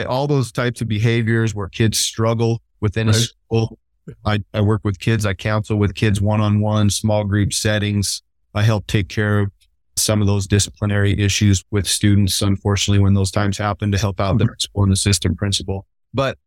all 0.06 0.26
those 0.26 0.52
types 0.52 0.82
of 0.82 0.88
behaviors 0.88 1.54
where 1.54 1.68
kids 1.68 1.99
struggle 1.99 2.61
within 2.80 3.06
right. 3.06 3.16
a 3.16 3.18
school. 3.18 3.78
I, 4.25 4.42
I 4.54 4.61
work 4.61 4.82
with 4.85 4.99
kids. 4.99 5.26
I 5.26 5.35
counsel 5.35 5.78
with 5.78 5.94
kids 5.94 6.20
one 6.20 6.40
on 6.40 6.61
one, 6.61 6.90
small 6.90 7.25
group 7.25 7.52
settings. 7.52 8.23
I 8.54 8.62
help 8.62 8.87
take 8.87 9.08
care 9.08 9.40
of 9.40 9.50
some 9.97 10.20
of 10.20 10.26
those 10.26 10.47
disciplinary 10.47 11.18
issues 11.18 11.64
with 11.70 11.87
students, 11.87 12.40
unfortunately, 12.40 13.02
when 13.02 13.14
those 13.14 13.30
times 13.30 13.58
happen 13.58 13.92
to 13.92 13.99
help 13.99 14.20
out 14.20 14.38
the 14.38 14.44
mm-hmm. 14.44 14.49
principal 14.49 14.82
and 14.85 14.92
assistant 14.92 15.37
principal. 15.37 15.87
But 16.14 16.38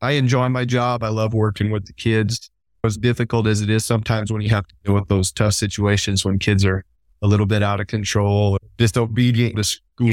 I 0.00 0.12
enjoy 0.12 0.48
my 0.48 0.64
job. 0.64 1.02
I 1.02 1.08
love 1.08 1.34
working 1.34 1.70
with 1.70 1.86
the 1.86 1.92
kids. 1.92 2.50
As 2.86 2.96
difficult 2.96 3.46
as 3.46 3.60
it 3.60 3.70
is 3.70 3.84
sometimes 3.84 4.32
when 4.32 4.40
you 4.42 4.50
have 4.50 4.66
to 4.66 4.74
deal 4.84 4.94
with 4.94 5.08
those 5.08 5.32
tough 5.32 5.54
situations 5.54 6.24
when 6.24 6.38
kids 6.38 6.64
are 6.64 6.84
a 7.22 7.26
little 7.26 7.46
bit 7.46 7.62
out 7.62 7.80
of 7.80 7.86
control, 7.86 8.58
disobedient 8.76 9.56
to 9.56 9.64
school 9.64 10.08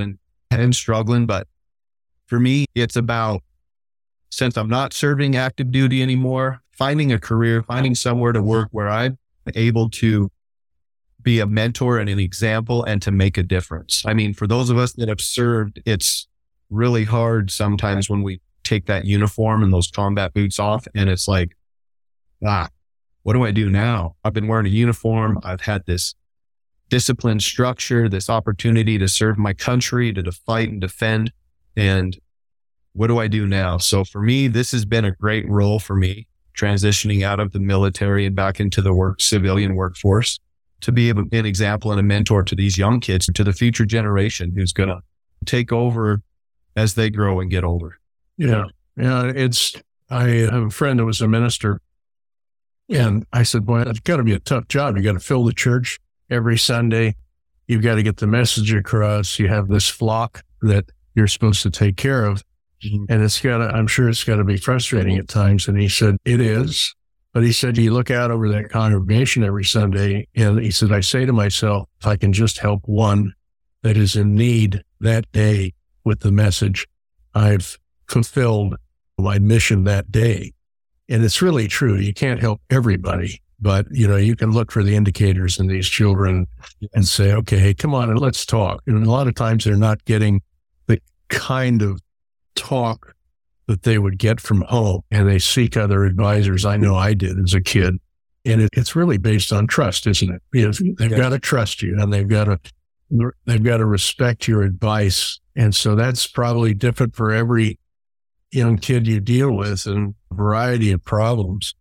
and, 0.00 0.18
and 0.50 0.74
struggling. 0.74 1.26
But 1.26 1.46
for 2.26 2.40
me, 2.40 2.66
it's 2.74 2.96
about 2.96 3.42
since 4.30 4.56
I'm 4.56 4.68
not 4.68 4.92
serving 4.92 5.36
active 5.36 5.70
duty 5.70 6.02
anymore, 6.02 6.62
finding 6.70 7.12
a 7.12 7.18
career, 7.18 7.62
finding 7.62 7.94
somewhere 7.94 8.32
to 8.32 8.42
work 8.42 8.68
where 8.72 8.88
I'm 8.88 9.18
able 9.54 9.90
to 9.90 10.30
be 11.22 11.40
a 11.40 11.46
mentor 11.46 11.98
and 11.98 12.08
an 12.08 12.18
example 12.18 12.84
and 12.84 13.02
to 13.02 13.10
make 13.10 13.36
a 13.36 13.42
difference. 13.42 14.04
I 14.06 14.14
mean, 14.14 14.32
for 14.34 14.46
those 14.46 14.70
of 14.70 14.78
us 14.78 14.92
that 14.94 15.08
have 15.08 15.20
served, 15.20 15.82
it's 15.84 16.28
really 16.70 17.04
hard 17.04 17.50
sometimes 17.50 18.08
when 18.08 18.22
we 18.22 18.40
take 18.62 18.86
that 18.86 19.04
uniform 19.04 19.62
and 19.62 19.72
those 19.72 19.90
combat 19.90 20.32
boots 20.32 20.58
off 20.58 20.86
and 20.94 21.10
it's 21.10 21.26
like, 21.26 21.56
ah, 22.44 22.68
what 23.22 23.34
do 23.34 23.44
I 23.44 23.50
do 23.50 23.68
now? 23.68 24.16
I've 24.24 24.32
been 24.32 24.48
wearing 24.48 24.66
a 24.66 24.70
uniform. 24.70 25.38
I've 25.42 25.60
had 25.60 25.84
this 25.86 26.14
discipline 26.88 27.40
structure, 27.40 28.08
this 28.08 28.30
opportunity 28.30 28.98
to 28.98 29.08
serve 29.08 29.38
my 29.38 29.52
country, 29.52 30.12
to, 30.12 30.32
fight 30.32 30.70
and 30.70 30.80
defend. 30.80 31.32
And 31.76 32.16
what 32.94 33.08
do 33.08 33.18
I 33.18 33.28
do 33.28 33.46
now? 33.46 33.78
So 33.78 34.04
for 34.04 34.22
me, 34.22 34.48
this 34.48 34.72
has 34.72 34.84
been 34.84 35.04
a 35.04 35.12
great 35.12 35.48
role 35.48 35.78
for 35.78 35.94
me 35.94 36.26
transitioning 36.56 37.22
out 37.22 37.38
of 37.38 37.52
the 37.52 37.60
military 37.60 38.26
and 38.26 38.34
back 38.34 38.58
into 38.58 38.82
the 38.82 38.92
work 38.92 39.20
civilian 39.20 39.76
workforce 39.76 40.40
to 40.80 40.92
be 40.92 41.10
an 41.10 41.28
example 41.32 41.90
and 41.90 42.00
a 42.00 42.02
mentor 42.02 42.42
to 42.42 42.54
these 42.54 42.78
young 42.78 43.00
kids, 43.00 43.28
to 43.34 43.44
the 43.44 43.52
future 43.52 43.84
generation 43.84 44.52
who's 44.54 44.72
going 44.72 44.88
to 44.88 45.00
take 45.44 45.72
over 45.72 46.22
as 46.76 46.94
they 46.94 47.10
grow 47.10 47.40
and 47.40 47.50
get 47.50 47.64
older. 47.64 47.98
Yeah. 48.36 48.64
Yeah. 48.96 49.24
It's, 49.34 49.74
I 50.10 50.28
have 50.28 50.62
a 50.62 50.70
friend 50.70 50.98
that 50.98 51.04
was 51.04 51.20
a 51.20 51.28
minister 51.28 51.80
and 52.88 53.26
I 53.32 53.42
said, 53.42 53.66
boy, 53.66 53.82
it's 53.82 54.00
got 54.00 54.16
to 54.16 54.22
be 54.22 54.34
a 54.34 54.38
tough 54.38 54.68
job. 54.68 54.96
You 54.96 55.02
got 55.02 55.12
to 55.12 55.20
fill 55.20 55.44
the 55.44 55.52
church 55.52 55.98
every 56.30 56.58
Sunday. 56.58 57.14
You've 57.66 57.82
got 57.82 57.96
to 57.96 58.02
get 58.02 58.16
the 58.16 58.26
message 58.26 58.72
across. 58.72 59.38
You 59.38 59.48
have 59.48 59.68
this 59.68 59.88
flock 59.88 60.42
that 60.62 60.90
you're 61.14 61.26
supposed 61.26 61.62
to 61.62 61.70
take 61.70 61.96
care 61.96 62.24
of. 62.24 62.42
Mm-hmm. 62.84 63.04
And 63.08 63.22
it's 63.22 63.40
got 63.40 63.58
to, 63.58 63.64
I'm 63.64 63.86
sure 63.86 64.08
it's 64.08 64.24
got 64.24 64.36
to 64.36 64.44
be 64.44 64.56
frustrating 64.56 65.16
at 65.18 65.28
times. 65.28 65.68
And 65.68 65.78
he 65.78 65.88
said, 65.88 66.16
it 66.24 66.40
is. 66.40 66.94
But 67.34 67.42
he 67.42 67.52
said, 67.52 67.76
you 67.76 67.92
look 67.92 68.10
out 68.10 68.30
over 68.30 68.48
that 68.48 68.70
congregation 68.70 69.44
every 69.44 69.64
Sunday. 69.64 70.26
And 70.34 70.58
he 70.58 70.70
said, 70.70 70.92
I 70.92 71.00
say 71.00 71.26
to 71.26 71.32
myself, 71.32 71.88
if 72.00 72.06
I 72.06 72.16
can 72.16 72.32
just 72.32 72.58
help 72.58 72.82
one 72.86 73.34
that 73.82 73.96
is 73.96 74.16
in 74.16 74.34
need 74.34 74.82
that 75.00 75.30
day 75.32 75.74
with 76.04 76.20
the 76.20 76.32
message, 76.32 76.86
I've 77.34 77.78
fulfilled 78.08 78.76
my 79.18 79.38
mission 79.38 79.84
that 79.84 80.10
day. 80.10 80.52
And 81.08 81.24
it's 81.24 81.40
really 81.40 81.68
true. 81.68 81.96
You 81.96 82.12
can't 82.12 82.40
help 82.40 82.60
everybody, 82.70 83.40
but 83.60 83.86
you 83.90 84.06
know, 84.06 84.16
you 84.16 84.36
can 84.36 84.50
look 84.50 84.70
for 84.70 84.82
the 84.82 84.94
indicators 84.94 85.58
in 85.58 85.66
these 85.66 85.88
children 85.88 86.46
and 86.92 87.08
say, 87.08 87.32
okay, 87.32 87.58
hey, 87.58 87.74
come 87.74 87.94
on 87.94 88.10
and 88.10 88.18
let's 88.18 88.44
talk. 88.44 88.82
And 88.86 89.06
a 89.06 89.10
lot 89.10 89.26
of 89.26 89.34
times 89.34 89.64
they're 89.64 89.76
not 89.76 90.04
getting 90.04 90.42
the 90.86 91.00
kind 91.28 91.80
of 91.82 92.00
talk 92.54 93.14
that 93.68 93.82
they 93.82 93.98
would 93.98 94.18
get 94.18 94.40
from 94.40 94.62
home 94.62 95.02
and 95.10 95.28
they 95.28 95.38
seek 95.38 95.76
other 95.76 96.04
advisors. 96.04 96.64
I 96.64 96.76
know 96.76 96.94
I 96.94 97.14
did 97.14 97.38
as 97.38 97.54
a 97.54 97.60
kid. 97.60 97.96
And 98.44 98.62
it, 98.62 98.70
it's 98.72 98.96
really 98.96 99.18
based 99.18 99.52
on 99.52 99.66
trust, 99.66 100.06
isn't 100.06 100.30
it? 100.30 100.42
Because 100.50 100.82
they've 100.98 101.10
got 101.10 101.30
to 101.30 101.38
trust 101.38 101.82
you 101.82 101.98
and 102.00 102.12
they've 102.12 102.28
got 102.28 102.44
to, 102.44 102.58
they've 103.44 103.62
got 103.62 103.78
to 103.78 103.84
respect 103.84 104.48
your 104.48 104.62
advice. 104.62 105.38
And 105.54 105.74
so 105.74 105.94
that's 105.94 106.26
probably 106.26 106.72
different 106.72 107.14
for 107.14 107.30
every 107.30 107.78
young 108.50 108.78
kid 108.78 109.06
you 109.06 109.20
deal 109.20 109.52
with 109.52 109.86
and 109.86 110.14
a 110.30 110.34
variety 110.34 110.92
of 110.92 111.04
problems. 111.04 111.74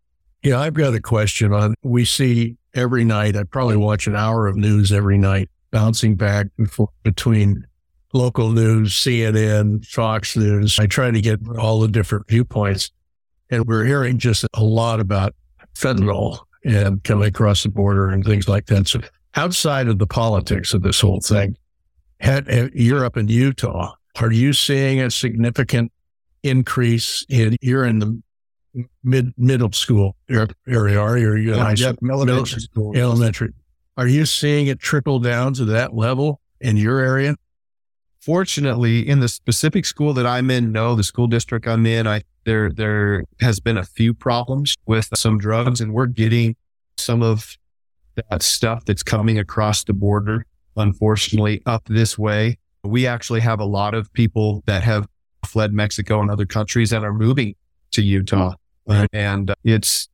Yeah, 0.43 0.59
I've 0.59 0.73
got 0.73 0.93
a 0.93 1.01
question 1.01 1.53
on, 1.53 1.75
we 1.83 2.05
see 2.05 2.57
every 2.73 3.03
night, 3.03 3.35
I 3.35 3.43
probably 3.43 3.77
watch 3.77 4.07
an 4.07 4.15
hour 4.15 4.47
of 4.47 4.55
news 4.55 4.91
every 4.91 5.17
night, 5.17 5.49
bouncing 5.71 6.15
back 6.15 6.47
between 7.03 7.65
local 8.13 8.51
news, 8.51 8.93
CNN, 8.93 9.85
Fox 9.85 10.37
News. 10.37 10.79
I 10.79 10.85
try 10.85 11.11
to 11.11 11.21
get 11.21 11.39
all 11.57 11.81
the 11.81 11.87
different 11.87 12.27
viewpoints. 12.27 12.91
And 13.49 13.65
we're 13.65 13.85
hearing 13.85 14.17
just 14.17 14.45
a 14.53 14.63
lot 14.63 14.99
about 14.99 15.33
fentanyl 15.75 16.39
and 16.65 17.03
coming 17.03 17.27
across 17.27 17.63
the 17.63 17.69
border 17.69 18.09
and 18.09 18.23
things 18.23 18.47
like 18.47 18.65
that. 18.67 18.87
So 18.87 19.01
outside 19.35 19.87
of 19.87 19.99
the 19.99 20.07
politics 20.07 20.73
of 20.73 20.81
this 20.81 20.99
whole 20.99 21.21
thing, 21.21 21.57
had, 22.19 22.47
you're 22.73 23.05
up 23.05 23.17
in 23.17 23.27
Utah. 23.27 23.93
Are 24.19 24.31
you 24.31 24.51
seeing 24.53 24.99
a 25.01 25.11
significant 25.11 25.91
increase 26.49 27.25
in, 27.29 27.57
you're 27.61 27.85
in 27.85 27.99
the 27.99 28.21
mid 29.03 29.33
middle 29.37 29.71
school 29.71 30.15
er, 30.31 30.47
area, 30.67 30.99
are 30.99 31.17
you? 31.17 31.29
Are 31.29 31.37
you 31.37 31.55
yeah, 31.55 31.73
yeah, 31.75 31.93
elementary 32.09 32.61
school. 32.61 32.95
Elementary. 32.95 33.53
Are 33.97 34.07
you 34.07 34.25
seeing 34.25 34.67
it 34.67 34.79
trickle 34.79 35.19
down 35.19 35.53
to 35.55 35.65
that 35.65 35.95
level 35.95 36.39
in 36.61 36.77
your 36.77 36.99
area? 36.99 37.35
Fortunately, 38.19 39.07
in 39.07 39.19
the 39.19 39.29
specific 39.29 39.85
school 39.85 40.13
that 40.13 40.25
I'm 40.25 40.51
in, 40.51 40.71
no, 40.71 40.95
the 40.95 41.03
school 41.03 41.27
district 41.27 41.67
I'm 41.67 41.85
in, 41.85 42.05
I 42.07 42.21
there 42.45 42.71
there 42.71 43.23
has 43.41 43.59
been 43.59 43.77
a 43.77 43.83
few 43.83 44.13
problems 44.13 44.75
with 44.85 45.09
some 45.15 45.37
drugs, 45.37 45.81
and 45.81 45.93
we're 45.93 46.07
getting 46.07 46.55
some 46.97 47.21
of 47.21 47.57
that 48.15 48.41
stuff 48.41 48.85
that's 48.85 49.03
coming 49.03 49.39
across 49.39 49.83
the 49.83 49.93
border. 49.93 50.45
Unfortunately, 50.75 51.61
up 51.65 51.83
this 51.85 52.17
way, 52.17 52.57
we 52.83 53.07
actually 53.07 53.39
have 53.39 53.59
a 53.59 53.65
lot 53.65 53.93
of 53.93 54.11
people 54.13 54.63
that 54.67 54.83
have 54.83 55.07
fled 55.47 55.73
Mexico 55.73 56.21
and 56.21 56.29
other 56.29 56.45
countries 56.45 56.91
and 56.91 57.03
are 57.05 57.13
moving 57.13 57.55
to 57.91 58.01
Utah, 58.01 58.53
and 59.13 59.49
uh, 59.49 59.55
it's 59.63 60.09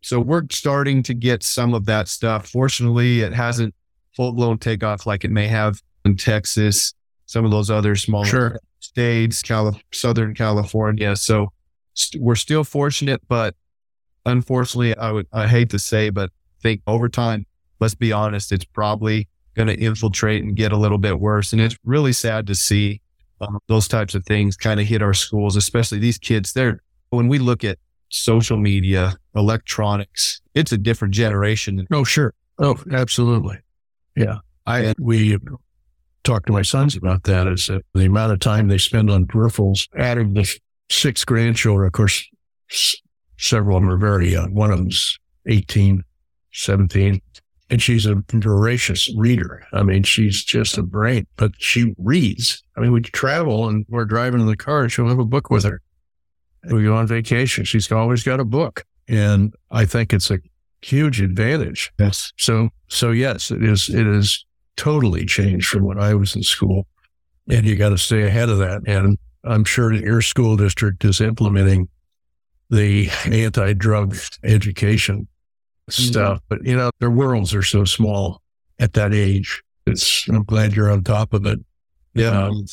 so 0.00 0.20
we're 0.20 0.44
starting 0.50 1.02
to 1.04 1.14
get 1.14 1.42
some 1.42 1.74
of 1.74 1.86
that 1.86 2.08
stuff. 2.08 2.48
Fortunately, 2.48 3.20
it 3.20 3.32
hasn't 3.32 3.74
full 4.14 4.32
blown 4.32 4.58
takeoff 4.58 5.06
like 5.06 5.24
it 5.24 5.30
may 5.30 5.48
have 5.48 5.82
in 6.04 6.16
Texas 6.16 6.94
some 7.26 7.44
of 7.44 7.50
those 7.50 7.70
other 7.70 7.96
smaller 7.96 8.26
sure. 8.26 8.60
states, 8.78 9.42
Cali- 9.42 9.82
Southern 9.92 10.34
California. 10.34 11.16
So 11.16 11.52
st- 11.94 12.22
we're 12.22 12.36
still 12.36 12.64
fortunate, 12.64 13.20
but 13.28 13.54
unfortunately, 14.24 14.96
I 14.96 15.10
would, 15.10 15.26
I 15.32 15.48
hate 15.48 15.70
to 15.70 15.78
say, 15.78 16.10
but 16.10 16.30
I 16.30 16.62
think 16.62 16.82
over 16.86 17.08
time, 17.08 17.46
let's 17.80 17.94
be 17.94 18.12
honest, 18.12 18.52
it's 18.52 18.64
probably 18.64 19.28
going 19.54 19.68
to 19.68 19.76
infiltrate 19.76 20.44
and 20.44 20.54
get 20.54 20.72
a 20.72 20.76
little 20.76 20.98
bit 20.98 21.18
worse. 21.18 21.52
And 21.52 21.60
it's 21.60 21.76
really 21.84 22.12
sad 22.12 22.46
to 22.46 22.54
see 22.54 23.00
um, 23.40 23.58
those 23.68 23.88
types 23.88 24.14
of 24.14 24.24
things 24.24 24.56
kind 24.56 24.80
of 24.80 24.86
hit 24.86 25.02
our 25.02 25.14
schools, 25.14 25.56
especially 25.56 25.98
these 25.98 26.18
kids. 26.18 26.52
They're, 26.52 26.80
when 27.10 27.28
we 27.28 27.38
look 27.38 27.64
at 27.64 27.78
social 28.08 28.56
media, 28.56 29.16
electronics, 29.34 30.40
it's 30.54 30.72
a 30.72 30.78
different 30.78 31.14
generation. 31.14 31.86
Oh, 31.92 32.04
sure. 32.04 32.34
Oh, 32.58 32.82
absolutely. 32.92 33.58
Yeah. 34.16 34.38
I, 34.66 34.94
we 34.98 35.38
talk 36.24 36.46
to 36.46 36.52
my 36.52 36.62
sons 36.62 36.96
about 36.96 37.22
that 37.24 37.46
is 37.46 37.66
that 37.66 37.84
the 37.94 38.06
amount 38.06 38.32
of 38.32 38.40
time 38.40 38.68
they 38.68 38.78
spend 38.78 39.10
on 39.10 39.26
peripherals 39.26 39.88
out 39.98 40.18
of 40.18 40.34
the 40.34 40.58
six 40.90 41.24
grandchildren, 41.24 41.86
of 41.86 41.92
course, 41.92 42.28
several 43.38 43.76
of 43.76 43.82
them 43.82 43.90
are 43.90 43.96
very 43.96 44.32
young. 44.32 44.54
One 44.54 44.72
of 44.72 44.78
them's 44.78 45.18
18, 45.46 46.02
17, 46.52 47.20
and 47.68 47.82
she's 47.82 48.06
a 48.06 48.22
voracious 48.32 49.12
reader. 49.16 49.66
I 49.72 49.82
mean, 49.82 50.04
she's 50.04 50.44
just 50.44 50.78
a 50.78 50.82
brain, 50.82 51.26
but 51.36 51.52
she 51.58 51.94
reads. 51.98 52.62
I 52.76 52.80
mean, 52.80 52.92
we 52.92 53.00
travel 53.00 53.68
and 53.68 53.84
we're 53.88 54.04
driving 54.04 54.40
in 54.40 54.46
the 54.46 54.56
car 54.56 54.82
and 54.82 54.92
she'll 54.92 55.08
have 55.08 55.18
a 55.18 55.24
book 55.24 55.50
with 55.50 55.64
her. 55.64 55.82
We 56.70 56.84
go 56.84 56.94
on 56.96 57.06
vacation. 57.06 57.64
She's 57.64 57.90
always 57.90 58.22
got 58.22 58.40
a 58.40 58.44
book. 58.44 58.84
And 59.08 59.54
I 59.70 59.84
think 59.84 60.12
it's 60.12 60.30
a 60.30 60.38
huge 60.82 61.20
advantage. 61.20 61.92
Yes. 61.98 62.32
So, 62.38 62.70
so 62.88 63.10
yes, 63.10 63.50
it 63.50 63.62
is, 63.62 63.88
it 63.88 64.06
is 64.06 64.44
totally 64.76 65.24
changed 65.24 65.68
from 65.68 65.84
when 65.84 65.98
I 65.98 66.14
was 66.14 66.36
in 66.36 66.42
school. 66.42 66.86
And 67.48 67.64
you 67.64 67.76
got 67.76 67.90
to 67.90 67.98
stay 67.98 68.22
ahead 68.22 68.48
of 68.48 68.58
that. 68.58 68.82
And 68.86 69.16
I'm 69.44 69.64
sure 69.64 69.92
your 69.92 70.22
school 70.22 70.56
district 70.56 71.04
is 71.04 71.20
implementing 71.20 71.88
the 72.70 73.08
anti 73.26 73.72
drug 73.74 74.16
education 74.42 75.28
stuff. 75.88 76.40
But 76.48 76.64
you 76.64 76.76
know, 76.76 76.90
their 77.00 77.10
worlds 77.10 77.54
are 77.54 77.62
so 77.62 77.84
small 77.84 78.42
at 78.78 78.92
that 78.94 79.14
age. 79.14 79.62
It's 79.86 80.28
I'm 80.28 80.44
glad 80.44 80.74
you're 80.74 80.90
on 80.90 81.04
top 81.04 81.32
of 81.32 81.46
it. 81.46 81.60
Yeah. 82.14 82.46
Um, 82.46 82.66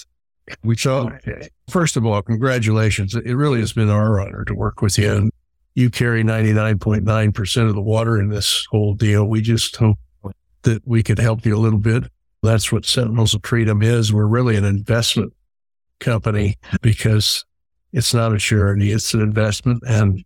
we 0.64 0.76
so 0.76 1.10
first 1.70 1.96
of 1.96 2.06
all, 2.06 2.22
congratulations. 2.22 3.16
It 3.16 3.34
really 3.34 3.60
has 3.60 3.74
been 3.74 3.90
our 3.90 4.20
honor 4.20 4.44
to 4.46 4.54
work 4.54 4.82
with 4.82 4.98
you. 4.98 5.12
And 5.12 5.32
you 5.76 5.90
carry 5.90 6.24
99.9% 6.24 7.68
of 7.68 7.76
the 7.76 7.82
water 7.82 8.20
in 8.20 8.30
this 8.30 8.66
whole 8.70 8.94
deal. 8.94 9.26
We 9.26 9.42
just 9.42 9.76
hope 9.76 9.98
that 10.64 10.86
we 10.86 11.04
could 11.04 11.20
help 11.20 11.46
you 11.46 11.56
a 11.56 11.60
little 11.60 11.80
bit. 11.80 12.04
That's 12.42 12.72
what 12.72 12.86
Sentinels 12.86 13.34
of 13.34 13.42
Freedom 13.44 13.82
is. 13.82 14.12
We're 14.12 14.28
really 14.28 14.56
an 14.56 14.66
investment 14.66 15.34
company 16.00 16.58
because 16.82 17.46
it's 17.94 18.14
not 18.14 18.34
a 18.34 18.38
charity, 18.38 18.92
it's 18.92 19.14
an 19.14 19.22
investment. 19.22 19.82
And 19.88 20.24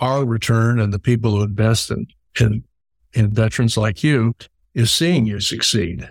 our 0.00 0.24
return 0.24 0.80
and 0.80 0.92
the 0.92 0.98
people 0.98 1.32
who 1.32 1.42
invest 1.42 1.90
in, 1.90 2.06
in, 2.40 2.64
in 3.12 3.30
veterans 3.32 3.76
like 3.76 4.02
you 4.02 4.34
is 4.74 4.90
seeing 4.90 5.26
you 5.26 5.40
succeed 5.40 6.08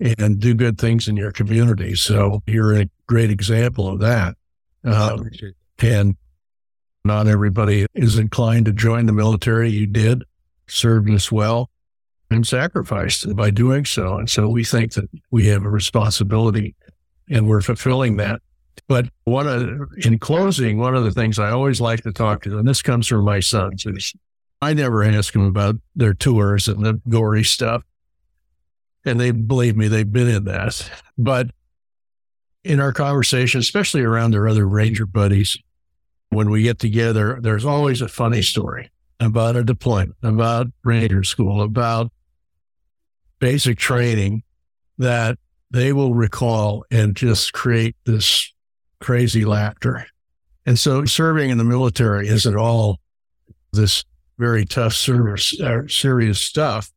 and 0.00 0.40
do 0.40 0.54
good 0.54 0.78
things 0.78 1.08
in 1.08 1.16
your 1.16 1.32
community. 1.32 1.94
So 1.94 2.42
you're 2.46 2.80
a 2.80 2.90
great 3.06 3.30
example 3.30 3.88
of 3.88 4.00
that. 4.00 4.34
Um, 4.84 5.30
and 5.78 6.16
not 7.04 7.26
everybody 7.26 7.86
is 7.94 8.18
inclined 8.18 8.66
to 8.66 8.72
join 8.72 9.06
the 9.06 9.12
military. 9.12 9.70
You 9.70 9.86
did, 9.86 10.24
served 10.66 11.10
us 11.10 11.30
well, 11.30 11.70
and 12.30 12.46
sacrificed 12.46 13.34
by 13.34 13.50
doing 13.50 13.84
so. 13.84 14.16
And 14.18 14.28
so 14.28 14.48
we 14.48 14.64
think 14.64 14.92
that 14.94 15.08
we 15.30 15.46
have 15.46 15.64
a 15.64 15.70
responsibility 15.70 16.74
and 17.28 17.48
we're 17.48 17.60
fulfilling 17.60 18.16
that. 18.18 18.40
But 18.90 19.08
one 19.22 19.46
of, 19.46 19.88
in 20.04 20.18
closing, 20.18 20.76
one 20.76 20.96
of 20.96 21.04
the 21.04 21.12
things 21.12 21.38
I 21.38 21.52
always 21.52 21.80
like 21.80 22.02
to 22.02 22.12
talk 22.12 22.42
to, 22.42 22.58
and 22.58 22.66
this 22.66 22.82
comes 22.82 23.06
from 23.06 23.24
my 23.24 23.38
sons, 23.38 23.86
is 23.86 24.12
I 24.60 24.74
never 24.74 25.04
ask 25.04 25.32
them 25.32 25.46
about 25.46 25.76
their 25.94 26.12
tours 26.12 26.66
and 26.66 26.84
the 26.84 27.00
gory 27.08 27.44
stuff. 27.44 27.84
And 29.04 29.20
they 29.20 29.30
believe 29.30 29.76
me, 29.76 29.86
they've 29.86 30.12
been 30.12 30.26
in 30.26 30.42
that. 30.46 30.90
But 31.16 31.52
in 32.64 32.80
our 32.80 32.92
conversation, 32.92 33.60
especially 33.60 34.00
around 34.00 34.32
their 34.32 34.48
other 34.48 34.66
Ranger 34.66 35.06
buddies, 35.06 35.56
when 36.30 36.50
we 36.50 36.64
get 36.64 36.80
together, 36.80 37.38
there's 37.40 37.64
always 37.64 38.02
a 38.02 38.08
funny 38.08 38.42
story 38.42 38.90
about 39.20 39.54
a 39.54 39.62
deployment, 39.62 40.16
about 40.24 40.66
Ranger 40.82 41.22
School, 41.22 41.62
about 41.62 42.10
basic 43.38 43.78
training 43.78 44.42
that 44.98 45.38
they 45.70 45.92
will 45.92 46.12
recall 46.12 46.84
and 46.90 47.14
just 47.14 47.52
create 47.52 47.94
this 48.04 48.52
crazy 49.00 49.44
laughter. 49.44 50.06
And 50.66 50.78
so 50.78 51.04
serving 51.04 51.50
in 51.50 51.58
the 51.58 51.64
military 51.64 52.28
isn't 52.28 52.56
all 52.56 52.98
this 53.72 54.04
very 54.38 54.64
tough 54.64 54.94
service, 54.94 55.58
uh, 55.60 55.86
serious 55.88 56.40
stuff. 56.40 56.90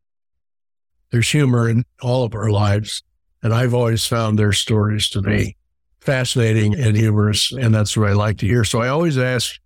There's 1.12 1.30
humor 1.30 1.70
in 1.70 1.86
all 2.02 2.24
of 2.24 2.34
our 2.34 2.50
lives. 2.50 3.04
And 3.42 3.54
I've 3.54 3.74
always 3.74 4.06
found 4.06 4.40
their 4.40 4.54
stories 4.54 5.10
to 5.10 5.22
be 5.22 5.58
fascinating 6.00 6.76
and 6.76 6.96
humorous. 6.96 7.52
And 7.52 7.76
that's 7.76 7.96
what 7.98 8.10
I 8.10 8.14
like 8.14 8.38
to 8.40 8.48
hear. 8.48 8.64
So 8.64 8.82
I 8.82 8.88
always 8.88 9.18
ask 9.18 9.60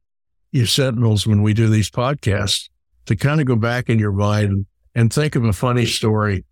you 0.52 0.66
Sentinels 0.66 1.28
when 1.28 1.44
we 1.44 1.54
do 1.54 1.70
these 1.70 1.90
podcasts 1.90 2.70
to 3.06 3.16
kind 3.16 3.40
of 3.40 3.48
go 3.48 3.56
back 3.56 3.90
in 3.90 4.00
your 4.00 4.12
mind 4.12 4.66
and 4.96 5.14
think 5.14 5.36
of 5.36 5.44
a 5.44 5.54
funny 5.54 5.86
story 5.86 6.44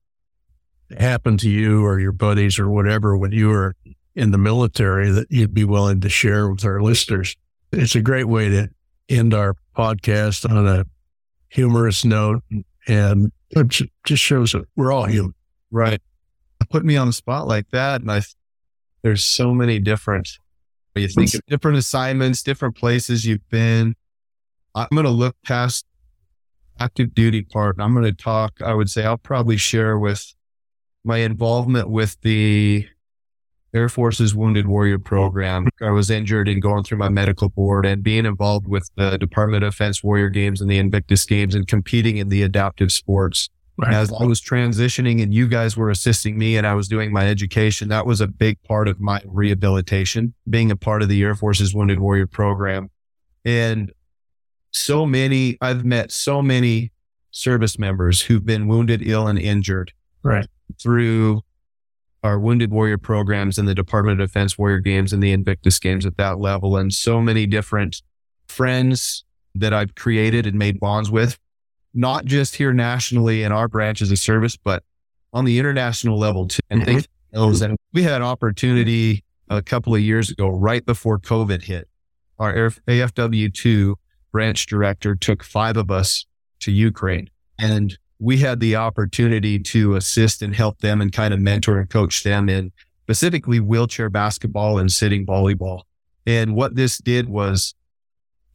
that 0.89 1.01
happened 1.01 1.39
to 1.39 1.49
you 1.49 1.83
or 1.83 1.99
your 1.99 2.11
buddies 2.11 2.59
or 2.59 2.69
whatever 2.69 3.17
when 3.17 3.31
you 3.31 3.47
were 3.47 3.75
in 4.15 4.31
the 4.31 4.37
military 4.37 5.09
that 5.11 5.27
you'd 5.29 5.53
be 5.53 5.63
willing 5.63 6.01
to 6.01 6.09
share 6.09 6.49
with 6.49 6.63
our 6.65 6.81
listeners. 6.81 7.35
It's 7.71 7.95
a 7.95 8.01
great 8.01 8.25
way 8.25 8.49
to 8.49 8.69
end 9.09 9.33
our 9.33 9.55
podcast 9.75 10.49
on 10.49 10.67
a 10.67 10.85
humorous 11.49 12.05
note 12.05 12.43
and 12.87 13.31
it 13.51 13.87
just 14.05 14.23
shows 14.23 14.53
that 14.53 14.65
we're 14.75 14.91
all 14.91 15.05
human. 15.05 15.33
Right. 15.71 16.01
Put 16.69 16.85
me 16.85 16.97
on 16.97 17.07
the 17.07 17.13
spot 17.13 17.47
like 17.47 17.69
that. 17.71 18.01
And 18.01 18.11
I, 18.11 18.21
there's 19.03 19.23
so 19.23 19.53
many 19.53 19.79
different, 19.79 20.29
you 20.95 21.07
think 21.07 21.33
of 21.33 21.41
different 21.47 21.77
assignments, 21.77 22.41
different 22.41 22.75
places 22.75 23.25
you've 23.25 23.47
been. 23.49 23.95
I'm 24.73 24.87
going 24.91 25.05
to 25.05 25.11
look 25.11 25.35
past 25.45 25.85
active 26.79 27.13
duty 27.13 27.41
part. 27.41 27.75
I'm 27.79 27.93
going 27.93 28.05
to 28.05 28.11
talk, 28.11 28.61
I 28.61 28.73
would 28.73 28.89
say 28.89 29.05
I'll 29.05 29.17
probably 29.17 29.57
share 29.57 29.97
with 29.99 30.33
my 31.03 31.17
involvement 31.17 31.89
with 31.89 32.19
the 32.21 32.87
Air 33.75 33.89
Force's 33.89 34.33
Wounded 34.33 34.67
Warrior 34.67 34.99
program. 34.99 35.67
I 35.81 35.91
was 35.91 36.09
injured 36.09 36.47
and 36.47 36.61
going 36.61 36.83
through 36.83 36.97
my 36.97 37.09
medical 37.09 37.49
board 37.49 37.85
and 37.85 38.01
being 38.01 38.25
involved 38.25 38.67
with 38.67 38.89
the 38.95 39.17
Department 39.17 39.63
of 39.63 39.73
Defense 39.73 40.01
Warrior 40.01 40.29
Games 40.29 40.61
and 40.61 40.69
the 40.71 40.79
Invictus 40.79 41.25
Games 41.25 41.53
and 41.53 41.67
competing 41.67 42.17
in 42.17 42.29
the 42.29 42.41
adaptive 42.41 42.91
sports. 42.91 43.49
Right. 43.77 43.93
As 43.93 44.13
I 44.13 44.23
was 44.23 44.39
transitioning 44.39 45.21
and 45.21 45.33
you 45.33 45.49
guys 45.49 45.75
were 45.75 45.89
assisting 45.89 46.37
me 46.37 46.55
and 46.55 46.65
I 46.65 46.75
was 46.75 46.87
doing 46.87 47.11
my 47.11 47.27
education, 47.27 47.89
that 47.89 48.05
was 48.05 48.21
a 48.21 48.27
big 48.27 48.63
part 48.63 48.87
of 48.87 49.01
my 49.01 49.21
rehabilitation, 49.25 50.33
being 50.49 50.71
a 50.71 50.77
part 50.77 51.01
of 51.01 51.09
the 51.09 51.21
Air 51.21 51.35
Force's 51.35 51.75
Wounded 51.75 51.99
Warrior 51.99 52.27
program. 52.27 52.89
And 53.43 53.91
so 54.71 55.05
many, 55.05 55.57
I've 55.59 55.83
met 55.83 56.13
so 56.13 56.41
many 56.41 56.93
service 57.31 57.77
members 57.77 58.21
who've 58.21 58.45
been 58.45 58.69
wounded, 58.69 59.01
ill, 59.05 59.27
and 59.27 59.37
injured. 59.37 59.91
Right. 60.23 60.47
Through 60.81 61.41
our 62.25 62.39
Wounded 62.39 62.71
Warrior 62.71 62.97
programs 62.97 63.57
and 63.57 63.67
the 63.67 63.75
Department 63.75 64.19
of 64.19 64.29
Defense 64.29 64.57
Warrior 64.57 64.79
Games 64.79 65.13
and 65.13 65.21
the 65.21 65.31
Invictus 65.31 65.79
Games 65.79 66.05
at 66.05 66.17
that 66.17 66.39
level, 66.39 66.75
and 66.75 66.93
so 66.93 67.21
many 67.21 67.45
different 67.45 68.01
friends 68.47 69.23
that 69.53 69.73
I've 69.73 69.95
created 69.95 70.45
and 70.45 70.57
made 70.57 70.79
bonds 70.79 71.11
with, 71.11 71.37
not 71.93 72.25
just 72.25 72.55
here 72.55 72.73
nationally 72.73 73.43
in 73.43 73.51
our 73.51 73.67
branches 73.67 74.11
of 74.11 74.17
service, 74.17 74.57
but 74.57 74.83
on 75.33 75.45
the 75.45 75.59
international 75.59 76.17
level 76.17 76.47
too. 76.47 76.61
And 76.69 76.81
mm 76.83 77.05
those, 77.31 77.61
and 77.61 77.75
we 77.91 78.01
had 78.01 78.13
an 78.13 78.21
opportunity 78.21 79.25
a 79.49 79.61
couple 79.61 79.93
of 79.93 79.99
years 79.99 80.31
ago, 80.31 80.47
right 80.47 80.85
before 80.85 81.19
COVID 81.19 81.63
hit. 81.63 81.89
Our 82.39 82.53
AFW2 82.53 83.95
branch 84.31 84.67
director 84.67 85.15
took 85.15 85.43
five 85.43 85.75
of 85.75 85.91
us 85.91 86.25
to 86.61 86.71
Ukraine 86.71 87.29
and 87.59 87.97
we 88.19 88.37
had 88.37 88.59
the 88.59 88.75
opportunity 88.75 89.59
to 89.59 89.95
assist 89.95 90.41
and 90.41 90.55
help 90.55 90.79
them 90.79 91.01
and 91.01 91.11
kind 91.11 91.33
of 91.33 91.39
mentor 91.39 91.79
and 91.79 91.89
coach 91.89 92.23
them 92.23 92.49
in 92.49 92.71
specifically 93.03 93.59
wheelchair 93.59 94.09
basketball 94.09 94.77
and 94.77 94.91
sitting 94.91 95.25
volleyball. 95.25 95.81
And 96.25 96.55
what 96.55 96.75
this 96.75 96.97
did 96.97 97.29
was 97.29 97.75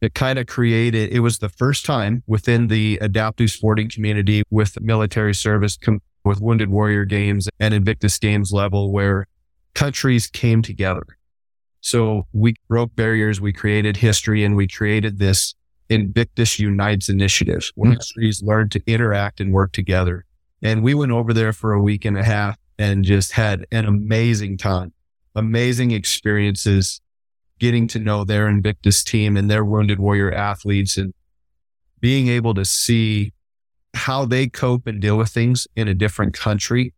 it 0.01 0.13
kind 0.13 0.39
of 0.39 0.47
created, 0.47 1.13
it 1.13 1.19
was 1.19 1.37
the 1.37 1.49
first 1.49 1.85
time 1.85 2.23
within 2.27 2.67
the 2.67 2.97
adaptive 3.01 3.51
sporting 3.51 3.89
community 3.89 4.43
with 4.49 4.81
military 4.81 5.35
service, 5.35 5.77
com- 5.77 6.01
with 6.25 6.41
Wounded 6.41 6.69
Warrior 6.69 7.05
Games 7.05 7.47
and 7.59 7.73
Invictus 7.73 8.17
Games 8.17 8.51
level 8.51 8.91
where 8.91 9.27
countries 9.73 10.27
came 10.27 10.61
together. 10.61 11.05
So 11.81 12.27
we 12.33 12.55
broke 12.67 12.95
barriers, 12.95 13.39
we 13.39 13.53
created 13.53 13.97
history 13.97 14.43
and 14.43 14.55
we 14.55 14.67
created 14.67 15.17
this 15.17 15.53
Invictus 15.91 16.57
Unites 16.57 17.09
initiative 17.09 17.71
where 17.75 17.91
hmm. 17.91 17.97
countries 17.97 18.41
learn 18.41 18.69
to 18.69 18.81
interact 18.87 19.39
and 19.39 19.51
work 19.51 19.71
together. 19.71 20.25
And 20.61 20.83
we 20.83 20.93
went 20.93 21.11
over 21.11 21.33
there 21.33 21.53
for 21.53 21.73
a 21.73 21.81
week 21.81 22.05
and 22.05 22.17
a 22.17 22.23
half 22.23 22.57
and 22.77 23.03
just 23.03 23.33
had 23.33 23.65
an 23.71 23.85
amazing 23.85 24.57
time, 24.57 24.93
amazing 25.35 25.91
experiences, 25.91 27.01
getting 27.59 27.87
to 27.87 27.99
know 27.99 28.23
their 28.23 28.47
Invictus 28.47 29.03
team 29.03 29.37
and 29.37 29.49
their 29.49 29.65
Wounded 29.65 29.99
Warrior 29.99 30.31
athletes 30.33 30.97
and 30.97 31.13
being 31.99 32.27
able 32.27 32.53
to 32.53 32.65
see 32.65 33.33
how 33.93 34.25
they 34.25 34.47
cope 34.47 34.87
and 34.87 35.01
deal 35.01 35.17
with 35.17 35.29
things 35.29 35.67
in 35.75 35.87
a 35.87 35.93
different 35.93 36.33
country 36.33 36.93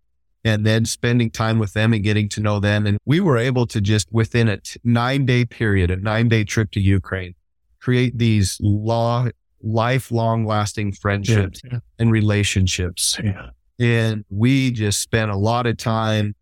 and 0.46 0.66
then 0.66 0.86
spending 0.86 1.30
time 1.30 1.58
with 1.58 1.74
them 1.74 1.94
and 1.94 2.04
getting 2.04 2.30
to 2.30 2.42
know 2.42 2.60
them. 2.60 2.86
And 2.86 2.98
we 3.06 3.20
were 3.20 3.38
able 3.38 3.66
to 3.68 3.82
just 3.82 4.12
within 4.12 4.48
a 4.48 4.58
t- 4.58 4.80
nine 4.84 5.26
day 5.26 5.46
period, 5.46 5.90
a 5.90 5.96
nine 5.96 6.28
day 6.28 6.44
trip 6.44 6.72
to 6.72 6.80
Ukraine, 6.80 7.36
create 7.84 8.18
these 8.18 8.58
law, 8.62 9.28
lifelong 9.62 10.46
lasting 10.46 10.94
friendships 10.94 11.62
yeah, 11.64 11.74
yeah. 11.74 11.80
and 12.00 12.12
relationships. 12.12 13.20
Yeah. 13.22 13.50
And 13.78 14.24
we 14.30 14.72
just 14.72 15.02
spent 15.02 15.32
a 15.32 15.36
lot 15.36 15.68
of 15.68 15.76
time, 15.76 16.34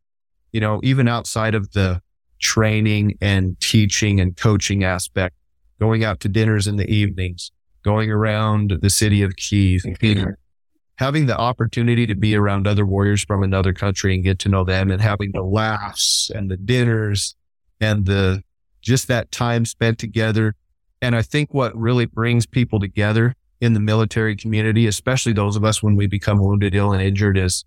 you 0.51 0.61
know, 0.61 0.79
even 0.83 1.07
outside 1.07 1.55
of 1.55 1.71
the 1.71 1.99
training 2.39 3.17
and 3.21 3.59
teaching 3.59 4.19
and 4.19 4.37
coaching 4.37 4.83
aspect, 4.83 5.35
going 5.79 6.03
out 6.03 6.19
to 6.19 6.29
dinners 6.29 6.67
in 6.67 6.75
the 6.75 6.87
evenings, 6.87 7.51
going 7.83 8.11
around 8.11 8.77
the 8.81 8.89
city 8.91 9.23
of 9.23 9.35
Kiev, 9.35 9.81
having 10.97 11.25
the 11.25 11.37
opportunity 11.37 12.05
to 12.05 12.13
be 12.13 12.35
around 12.35 12.67
other 12.67 12.85
warriors 12.85 13.23
from 13.23 13.41
another 13.41 13.73
country 13.73 14.13
and 14.13 14.23
get 14.23 14.37
to 14.39 14.49
know 14.49 14.63
them 14.63 14.91
and 14.91 15.01
having 15.01 15.31
the 15.33 15.41
laughs 15.41 16.29
and 16.35 16.51
the 16.51 16.57
dinners 16.57 17.35
and 17.79 18.05
the 18.05 18.43
just 18.81 19.07
that 19.07 19.31
time 19.31 19.65
spent 19.65 19.97
together 19.97 20.55
and 21.01 21.15
I 21.15 21.21
think 21.21 21.53
what 21.53 21.75
really 21.75 22.05
brings 22.05 22.45
people 22.45 22.79
together 22.79 23.35
in 23.59 23.73
the 23.73 23.79
military 23.79 24.35
community, 24.35 24.87
especially 24.87 25.33
those 25.33 25.55
of 25.55 25.63
us 25.63 25.83
when 25.83 25.95
we 25.95 26.07
become 26.07 26.39
wounded, 26.39 26.73
ill, 26.75 26.93
and 26.93 27.01
injured, 27.01 27.37
is 27.37 27.63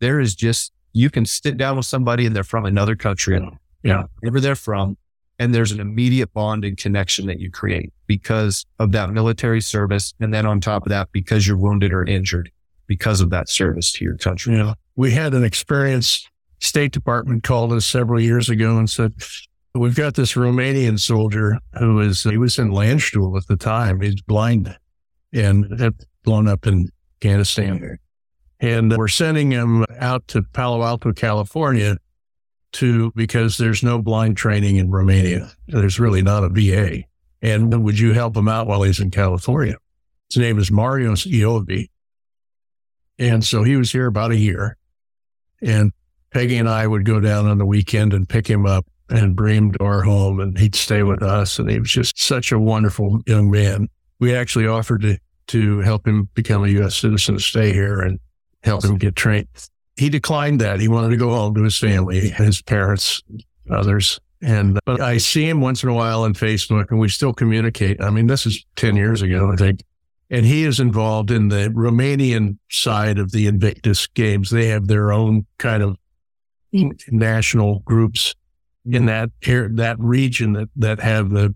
there 0.00 0.20
is 0.20 0.34
just, 0.34 0.72
you 0.92 1.10
can 1.10 1.26
sit 1.26 1.56
down 1.56 1.76
with 1.76 1.86
somebody 1.86 2.26
and 2.26 2.34
they're 2.34 2.44
from 2.44 2.64
another 2.64 2.96
country. 2.96 3.40
Yeah. 3.82 4.04
Wherever 4.20 4.40
they're 4.40 4.56
from. 4.56 4.96
And 5.38 5.54
there's 5.54 5.70
an 5.70 5.78
immediate 5.78 6.32
bond 6.32 6.64
and 6.64 6.76
connection 6.76 7.26
that 7.26 7.38
you 7.38 7.50
create 7.50 7.92
because 8.08 8.66
of 8.80 8.90
that 8.92 9.10
military 9.10 9.60
service. 9.60 10.12
And 10.18 10.34
then 10.34 10.46
on 10.46 10.60
top 10.60 10.84
of 10.84 10.90
that, 10.90 11.12
because 11.12 11.46
you're 11.46 11.56
wounded 11.56 11.92
or 11.92 12.04
injured 12.04 12.50
because 12.88 13.20
of 13.20 13.30
that 13.30 13.48
service 13.48 13.92
to 13.92 14.04
your 14.04 14.16
country. 14.16 14.56
Yeah. 14.56 14.74
We 14.96 15.12
had 15.12 15.34
an 15.34 15.44
experience. 15.44 16.28
State 16.60 16.90
Department 16.90 17.44
called 17.44 17.72
us 17.72 17.86
several 17.86 18.20
years 18.20 18.48
ago 18.50 18.78
and 18.78 18.90
said, 18.90 19.12
We've 19.74 19.94
got 19.94 20.14
this 20.14 20.32
Romanian 20.32 20.98
soldier 20.98 21.58
who 21.78 22.00
is, 22.00 22.22
he 22.22 22.38
was 22.38 22.58
in 22.58 22.70
Landstuhl 22.70 23.36
at 23.36 23.46
the 23.46 23.56
time. 23.56 24.00
He's 24.00 24.20
blind 24.22 24.76
and 25.32 25.78
had 25.78 25.94
blown 26.24 26.48
up 26.48 26.66
in 26.66 26.88
Afghanistan. 27.16 27.98
And 28.60 28.96
we're 28.96 29.08
sending 29.08 29.50
him 29.50 29.84
out 29.98 30.26
to 30.28 30.42
Palo 30.42 30.82
Alto, 30.82 31.12
California 31.12 31.96
to, 32.72 33.12
because 33.14 33.56
there's 33.56 33.82
no 33.82 34.02
blind 34.02 34.36
training 34.36 34.76
in 34.76 34.90
Romania. 34.90 35.50
There's 35.68 36.00
really 36.00 36.22
not 36.22 36.44
a 36.44 36.48
VA. 36.48 37.04
And 37.40 37.84
would 37.84 37.98
you 37.98 38.14
help 38.14 38.36
him 38.36 38.48
out 38.48 38.66
while 38.66 38.82
he's 38.82 39.00
in 39.00 39.10
California? 39.10 39.76
His 40.28 40.38
name 40.38 40.58
is 40.58 40.70
Marios 40.70 41.30
Iovi. 41.30 41.88
And 43.18 43.44
so 43.44 43.62
he 43.62 43.76
was 43.76 43.92
here 43.92 44.06
about 44.06 44.32
a 44.32 44.36
year. 44.36 44.76
And 45.62 45.92
Peggy 46.30 46.56
and 46.56 46.68
I 46.68 46.86
would 46.86 47.04
go 47.04 47.20
down 47.20 47.46
on 47.46 47.58
the 47.58 47.66
weekend 47.66 48.12
and 48.12 48.28
pick 48.28 48.46
him 48.48 48.66
up 48.66 48.86
and 49.10 49.34
bring 49.34 49.56
him 49.56 49.72
to 49.72 49.84
our 49.84 50.02
home 50.02 50.40
and 50.40 50.58
he'd 50.58 50.74
stay 50.74 51.02
with 51.02 51.22
us. 51.22 51.58
And 51.58 51.70
he 51.70 51.78
was 51.78 51.90
just 51.90 52.18
such 52.18 52.52
a 52.52 52.58
wonderful 52.58 53.20
young 53.26 53.50
man. 53.50 53.88
We 54.20 54.34
actually 54.34 54.66
offered 54.66 55.02
to, 55.02 55.18
to 55.48 55.78
help 55.80 56.06
him 56.06 56.28
become 56.34 56.64
a 56.64 56.68
U.S. 56.68 56.96
citizen 56.96 57.36
to 57.36 57.40
stay 57.40 57.72
here 57.72 58.00
and 58.00 58.18
help 58.62 58.84
him 58.84 58.98
get 58.98 59.16
trained. 59.16 59.48
He 59.96 60.08
declined 60.08 60.60
that. 60.60 60.80
He 60.80 60.88
wanted 60.88 61.10
to 61.10 61.16
go 61.16 61.30
home 61.30 61.54
to 61.54 61.62
his 61.62 61.78
family, 61.78 62.28
his 62.28 62.62
parents, 62.62 63.22
others. 63.70 64.20
And 64.40 64.78
but 64.84 65.00
I 65.00 65.18
see 65.18 65.48
him 65.48 65.60
once 65.60 65.82
in 65.82 65.88
a 65.88 65.94
while 65.94 66.22
on 66.22 66.34
Facebook 66.34 66.90
and 66.90 67.00
we 67.00 67.08
still 67.08 67.32
communicate. 67.32 68.00
I 68.00 68.10
mean, 68.10 68.28
this 68.28 68.46
is 68.46 68.64
10 68.76 68.94
years 68.94 69.22
ago, 69.22 69.50
I 69.52 69.56
think. 69.56 69.82
And 70.30 70.44
he 70.44 70.64
is 70.64 70.78
involved 70.78 71.30
in 71.30 71.48
the 71.48 71.70
Romanian 71.70 72.58
side 72.70 73.18
of 73.18 73.32
the 73.32 73.46
Invictus 73.46 74.06
games. 74.08 74.50
They 74.50 74.66
have 74.68 74.86
their 74.86 75.10
own 75.10 75.46
kind 75.58 75.82
of 75.82 75.96
mm. 76.72 76.92
national 77.10 77.80
groups 77.80 78.34
in 78.90 79.04
mm. 79.04 79.06
that 79.06 79.76
that 79.76 79.96
region 79.98 80.52
that 80.54 80.68
that 80.76 81.00
have 81.00 81.30
the 81.30 81.54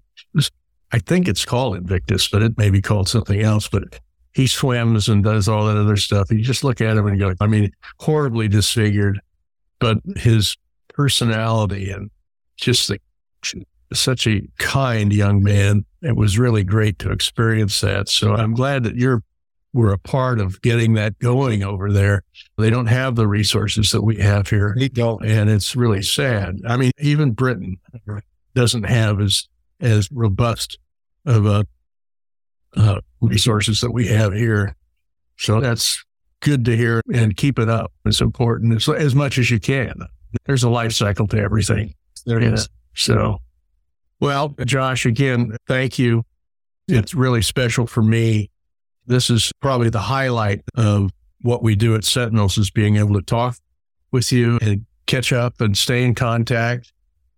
I 0.93 0.99
think 0.99 1.27
it's 1.27 1.45
called 1.45 1.77
Invictus, 1.77 2.29
but 2.29 2.43
it 2.43 2.59
may 2.59 2.69
be 2.69 2.83
called 2.83 3.09
something 3.09 3.41
else. 3.41 3.67
But 3.67 3.99
he 4.35 4.47
swims 4.47 5.09
and 5.09 5.25
does 5.25 5.49
all 5.49 5.67
that 5.67 5.77
other 5.77 5.97
stuff. 5.97 6.31
You 6.31 6.43
just 6.43 6.65
look 6.65 6.81
at 6.81 6.97
him 6.97 7.07
and 7.07 7.19
go, 7.19 7.35
I 7.41 7.47
mean, 7.47 7.71
horribly 7.99 8.49
disfigured, 8.49 9.21
but 9.79 9.99
his 10.17 10.57
personality 10.89 11.91
and 11.91 12.11
just 12.57 12.89
the, 12.89 12.99
such 13.93 14.27
a 14.27 14.43
kind 14.59 15.13
young 15.13 15.43
man. 15.43 15.85
It 16.03 16.17
was 16.17 16.39
really 16.39 16.65
great 16.65 16.99
to 17.01 17.11
experience 17.11 17.81
that. 17.81 18.09
So 18.09 18.35
I'm 18.35 18.55
glad 18.55 18.85
that 18.85 18.97
you're 18.97 19.23
were 19.73 19.93
a 19.93 19.99
part 19.99 20.39
of 20.39 20.61
getting 20.61 20.95
that 20.95 21.19
going 21.19 21.63
over 21.63 21.91
there. 21.91 22.23
They 22.59 22.71
don't 22.71 22.87
have 22.87 23.17
the 23.17 23.27
resources 23.27 23.91
that 23.93 24.03
we 24.03 24.17
have 24.17 24.49
here. 24.49 24.75
They 24.79 24.89
don't. 24.89 25.25
And 25.25 25.49
it's 25.49 25.75
really 25.75 26.03
sad. 26.03 26.61
I 26.67 26.77
mean, 26.77 26.93
even 26.99 27.33
Britain 27.33 27.79
doesn't 28.55 28.85
have 28.85 29.21
as, 29.21 29.49
as 29.81 30.11
robust 30.13 30.79
of 31.25 31.47
a, 31.47 31.67
uh, 32.77 33.01
resources 33.21 33.81
that 33.81 33.93
we 33.93 34.09
have 34.09 34.33
here. 34.33 34.77
So 35.37 35.61
that's 35.61 36.05
good 36.41 36.65
to 36.67 36.77
hear 36.77 37.01
and 37.13 37.37
keep 37.37 37.59
it 37.59 37.69
up. 37.69 37.93
It's 38.05 38.21
important 38.21 38.75
as, 38.75 38.89
as 38.89 39.15
much 39.15 39.39
as 39.39 39.51
you 39.51 39.61
can. 39.61 39.95
There's 40.47 40.65
a 40.65 40.71
life 40.71 40.93
cycle 40.93 41.27
to 41.29 41.39
everything. 41.39 41.95
There 42.27 42.39
it 42.39 42.45
is. 42.45 42.69
So, 42.95 43.39
well, 44.21 44.55
Josh, 44.65 45.07
again, 45.07 45.57
thank 45.67 45.99
you. 45.99 46.25
It's 46.89 47.15
really 47.15 47.43
special 47.43 47.87
for 47.87 48.03
me 48.03 48.51
this 49.07 49.31
is 49.31 49.53
probably 49.61 49.91
the 49.91 50.01
highlight 50.01 50.63
of 50.77 51.11
what 51.43 51.63
we 51.63 51.75
do 51.75 51.95
at 51.95 52.05
Sentinels 52.05 52.57
is 52.59 52.71
being 52.71 52.97
able 52.97 53.15
to 53.15 53.23
talk 53.23 53.57
with 54.11 54.33
you 54.33 54.59
and 54.63 54.87
catch 55.07 55.33
up 55.33 55.61
and 55.61 55.77
stay 55.77 56.05
in 56.05 56.15
contact. 56.15 56.93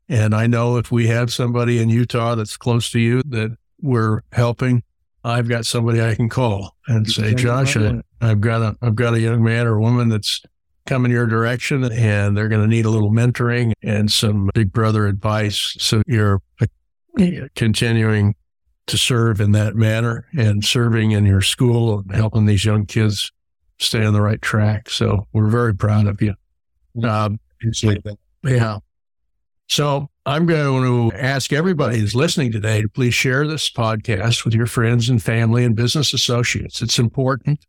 And 0.09 0.35
I 0.35 0.47
know 0.47 0.77
if 0.77 0.93
we 0.93 1.07
have 1.07 1.33
somebody 1.33 1.79
in 1.81 1.89
Utah 1.89 2.35
that's 2.35 2.57
close 2.57 2.91
to 2.91 3.01
you 3.01 3.23
that 3.29 3.57
we're 3.81 4.21
helping, 4.33 4.83
I've 5.25 5.49
got 5.49 5.65
somebody 5.65 6.03
I 6.03 6.15
can 6.15 6.29
call 6.29 6.77
and 6.87 7.11
say, 7.11 7.35
Josh, 7.35 7.77
I've 8.21 8.41
got 8.41 8.61
a 8.61 8.77
I've 8.83 8.95
got 8.95 9.15
a 9.15 9.21
young 9.21 9.43
man 9.43 9.67
or 9.67 9.81
woman 9.81 10.11
that's 10.11 10.43
coming 10.87 11.11
your 11.11 11.27
direction 11.27 11.85
and 11.85 12.37
they're 12.37 12.49
going 12.49 12.61
to 12.61 12.69
need 12.69 12.85
a 12.85 12.91
little 12.91 13.11
mentoring 13.11 13.73
and 13.83 14.13
some 14.13 14.51
big 14.53 14.71
brother 14.71 15.07
advice. 15.07 15.77
So 15.79 16.03
you're 16.07 16.43
continuing 17.55 18.35
to 18.87 18.99
serve 18.99 19.41
in 19.41 19.53
that 19.53 19.75
manner 19.75 20.27
and 20.37 20.65
serving 20.65 21.13
in 21.13 21.25
your 21.25 21.41
school 21.41 22.01
and 22.01 22.15
helping 22.15 22.47
these 22.47 22.65
young 22.65 22.87
kids 22.87 23.33
stay 23.79 24.05
on 24.05 24.13
the 24.13 24.21
right 24.21 24.43
track. 24.43 24.91
So 24.91 25.27
we're 25.33 25.49
very 25.49 25.75
proud 25.75 26.07
of 26.07 26.21
you. 26.21 26.35
Um, 27.03 27.41
yeah. 28.45 28.79
So 29.69 30.09
I'm 30.27 30.47
going 30.47 31.11
to 31.11 31.17
ask 31.17 31.53
everybody 31.53 31.99
who's 31.99 32.15
listening 32.15 32.53
today 32.53 32.83
to 32.83 32.89
please 32.89 33.15
share 33.15 33.47
this 33.47 33.71
podcast 33.71 34.45
with 34.45 34.55
your 34.55 34.67
friends 34.67 35.09
and 35.09 35.23
family 35.23 35.65
and 35.65 35.75
business 35.75 36.13
associates. 36.13 36.83
It's 36.83 36.99
important 36.99 37.65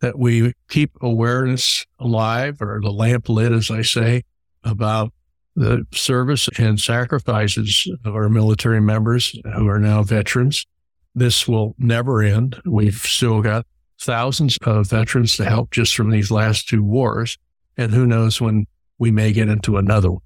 that 0.00 0.18
we 0.18 0.52
keep 0.68 0.92
awareness 1.00 1.86
alive 1.98 2.60
or 2.60 2.80
the 2.82 2.90
lamp 2.90 3.28
lit, 3.28 3.52
as 3.52 3.70
I 3.70 3.82
say, 3.82 4.22
about 4.62 5.12
the 5.56 5.86
service 5.92 6.48
and 6.58 6.80
sacrifices 6.80 7.90
of 8.04 8.14
our 8.14 8.28
military 8.28 8.80
members 8.80 9.38
who 9.54 9.68
are 9.68 9.78
now 9.78 10.02
veterans. 10.02 10.66
This 11.14 11.48
will 11.48 11.74
never 11.78 12.22
end. 12.22 12.60
We've 12.64 12.94
still 12.94 13.42
got 13.42 13.66
thousands 14.00 14.56
of 14.62 14.88
veterans 14.88 15.36
to 15.36 15.44
help 15.44 15.70
just 15.70 15.94
from 15.94 16.10
these 16.10 16.30
last 16.30 16.68
two 16.68 16.82
wars. 16.82 17.36
And 17.76 17.92
who 17.92 18.06
knows 18.06 18.40
when 18.40 18.66
we 18.98 19.10
may 19.10 19.32
get 19.32 19.48
into 19.48 19.76
another 19.76 20.12
one. 20.12 20.22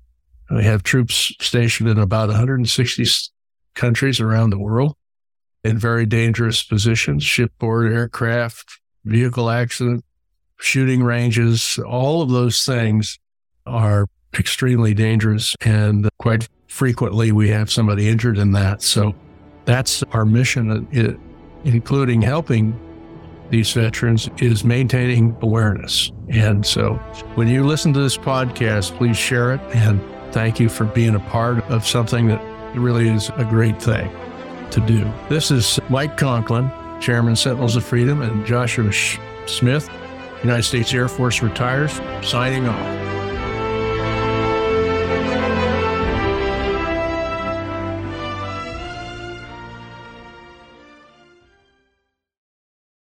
We 0.51 0.65
have 0.65 0.83
troops 0.83 1.33
stationed 1.41 1.89
in 1.89 1.99
about 1.99 2.29
160 2.29 3.05
countries 3.75 4.21
around 4.21 4.51
the 4.51 4.59
world 4.59 4.95
in 5.65 5.79
very 5.79 6.05
dangerous 6.05 6.63
positions, 6.63 7.25
shipboard 7.25 7.91
aircraft, 7.91 8.79
vehicle 9.05 9.49
accident, 9.49 10.05
shooting 10.59 11.03
ranges, 11.03 11.79
all 11.79 12.23
of 12.23 12.31
those 12.31 12.65
things 12.65 13.19
are 13.67 14.07
extremely 14.39 14.95
dangerous. 14.95 15.55
And 15.63 16.09
quite 16.19 16.49
frequently, 16.69 17.33
we 17.33 17.49
have 17.51 17.71
somebody 17.71 18.09
injured 18.09 18.39
in 18.39 18.53
that. 18.53 18.83
So 18.83 19.15
that's 19.65 20.03
our 20.13 20.25
mission, 20.25 20.87
uh, 20.97 21.15
including 21.65 22.23
helping 22.23 22.79
these 23.51 23.73
veterans, 23.73 24.29
is 24.39 24.65
maintaining 24.65 25.37
awareness. 25.43 26.11
And 26.29 26.65
so 26.65 26.95
when 27.35 27.49
you 27.49 27.65
listen 27.65 27.93
to 27.93 28.01
this 28.01 28.17
podcast, 28.17 28.97
please 28.97 29.17
share 29.17 29.53
it. 29.53 29.61
And 29.75 30.01
thank 30.33 30.59
you 30.59 30.69
for 30.69 30.85
being 30.85 31.15
a 31.15 31.21
part 31.21 31.63
of 31.71 31.87
something 31.87 32.27
that 32.29 32.43
really 32.77 33.09
is 33.09 33.31
a 33.37 33.45
great 33.45 33.81
thing 33.81 34.11
to 34.71 34.81
do. 34.81 35.11
This 35.29 35.51
is 35.51 35.79
Mike 35.89 36.17
Conklin, 36.17 36.71
Chairman 37.01 37.37
Sentinels 37.37 37.77
of 37.77 37.85
Freedom, 37.85 38.23
and 38.23 38.45
Joshua 38.45 38.91
Smith, 39.47 39.89
United 40.43 40.65
States 40.65 40.93
Air 40.93 41.09
Force 41.09 41.43
retires, 41.43 42.01
signing 42.23 42.67
off. 42.67 43.24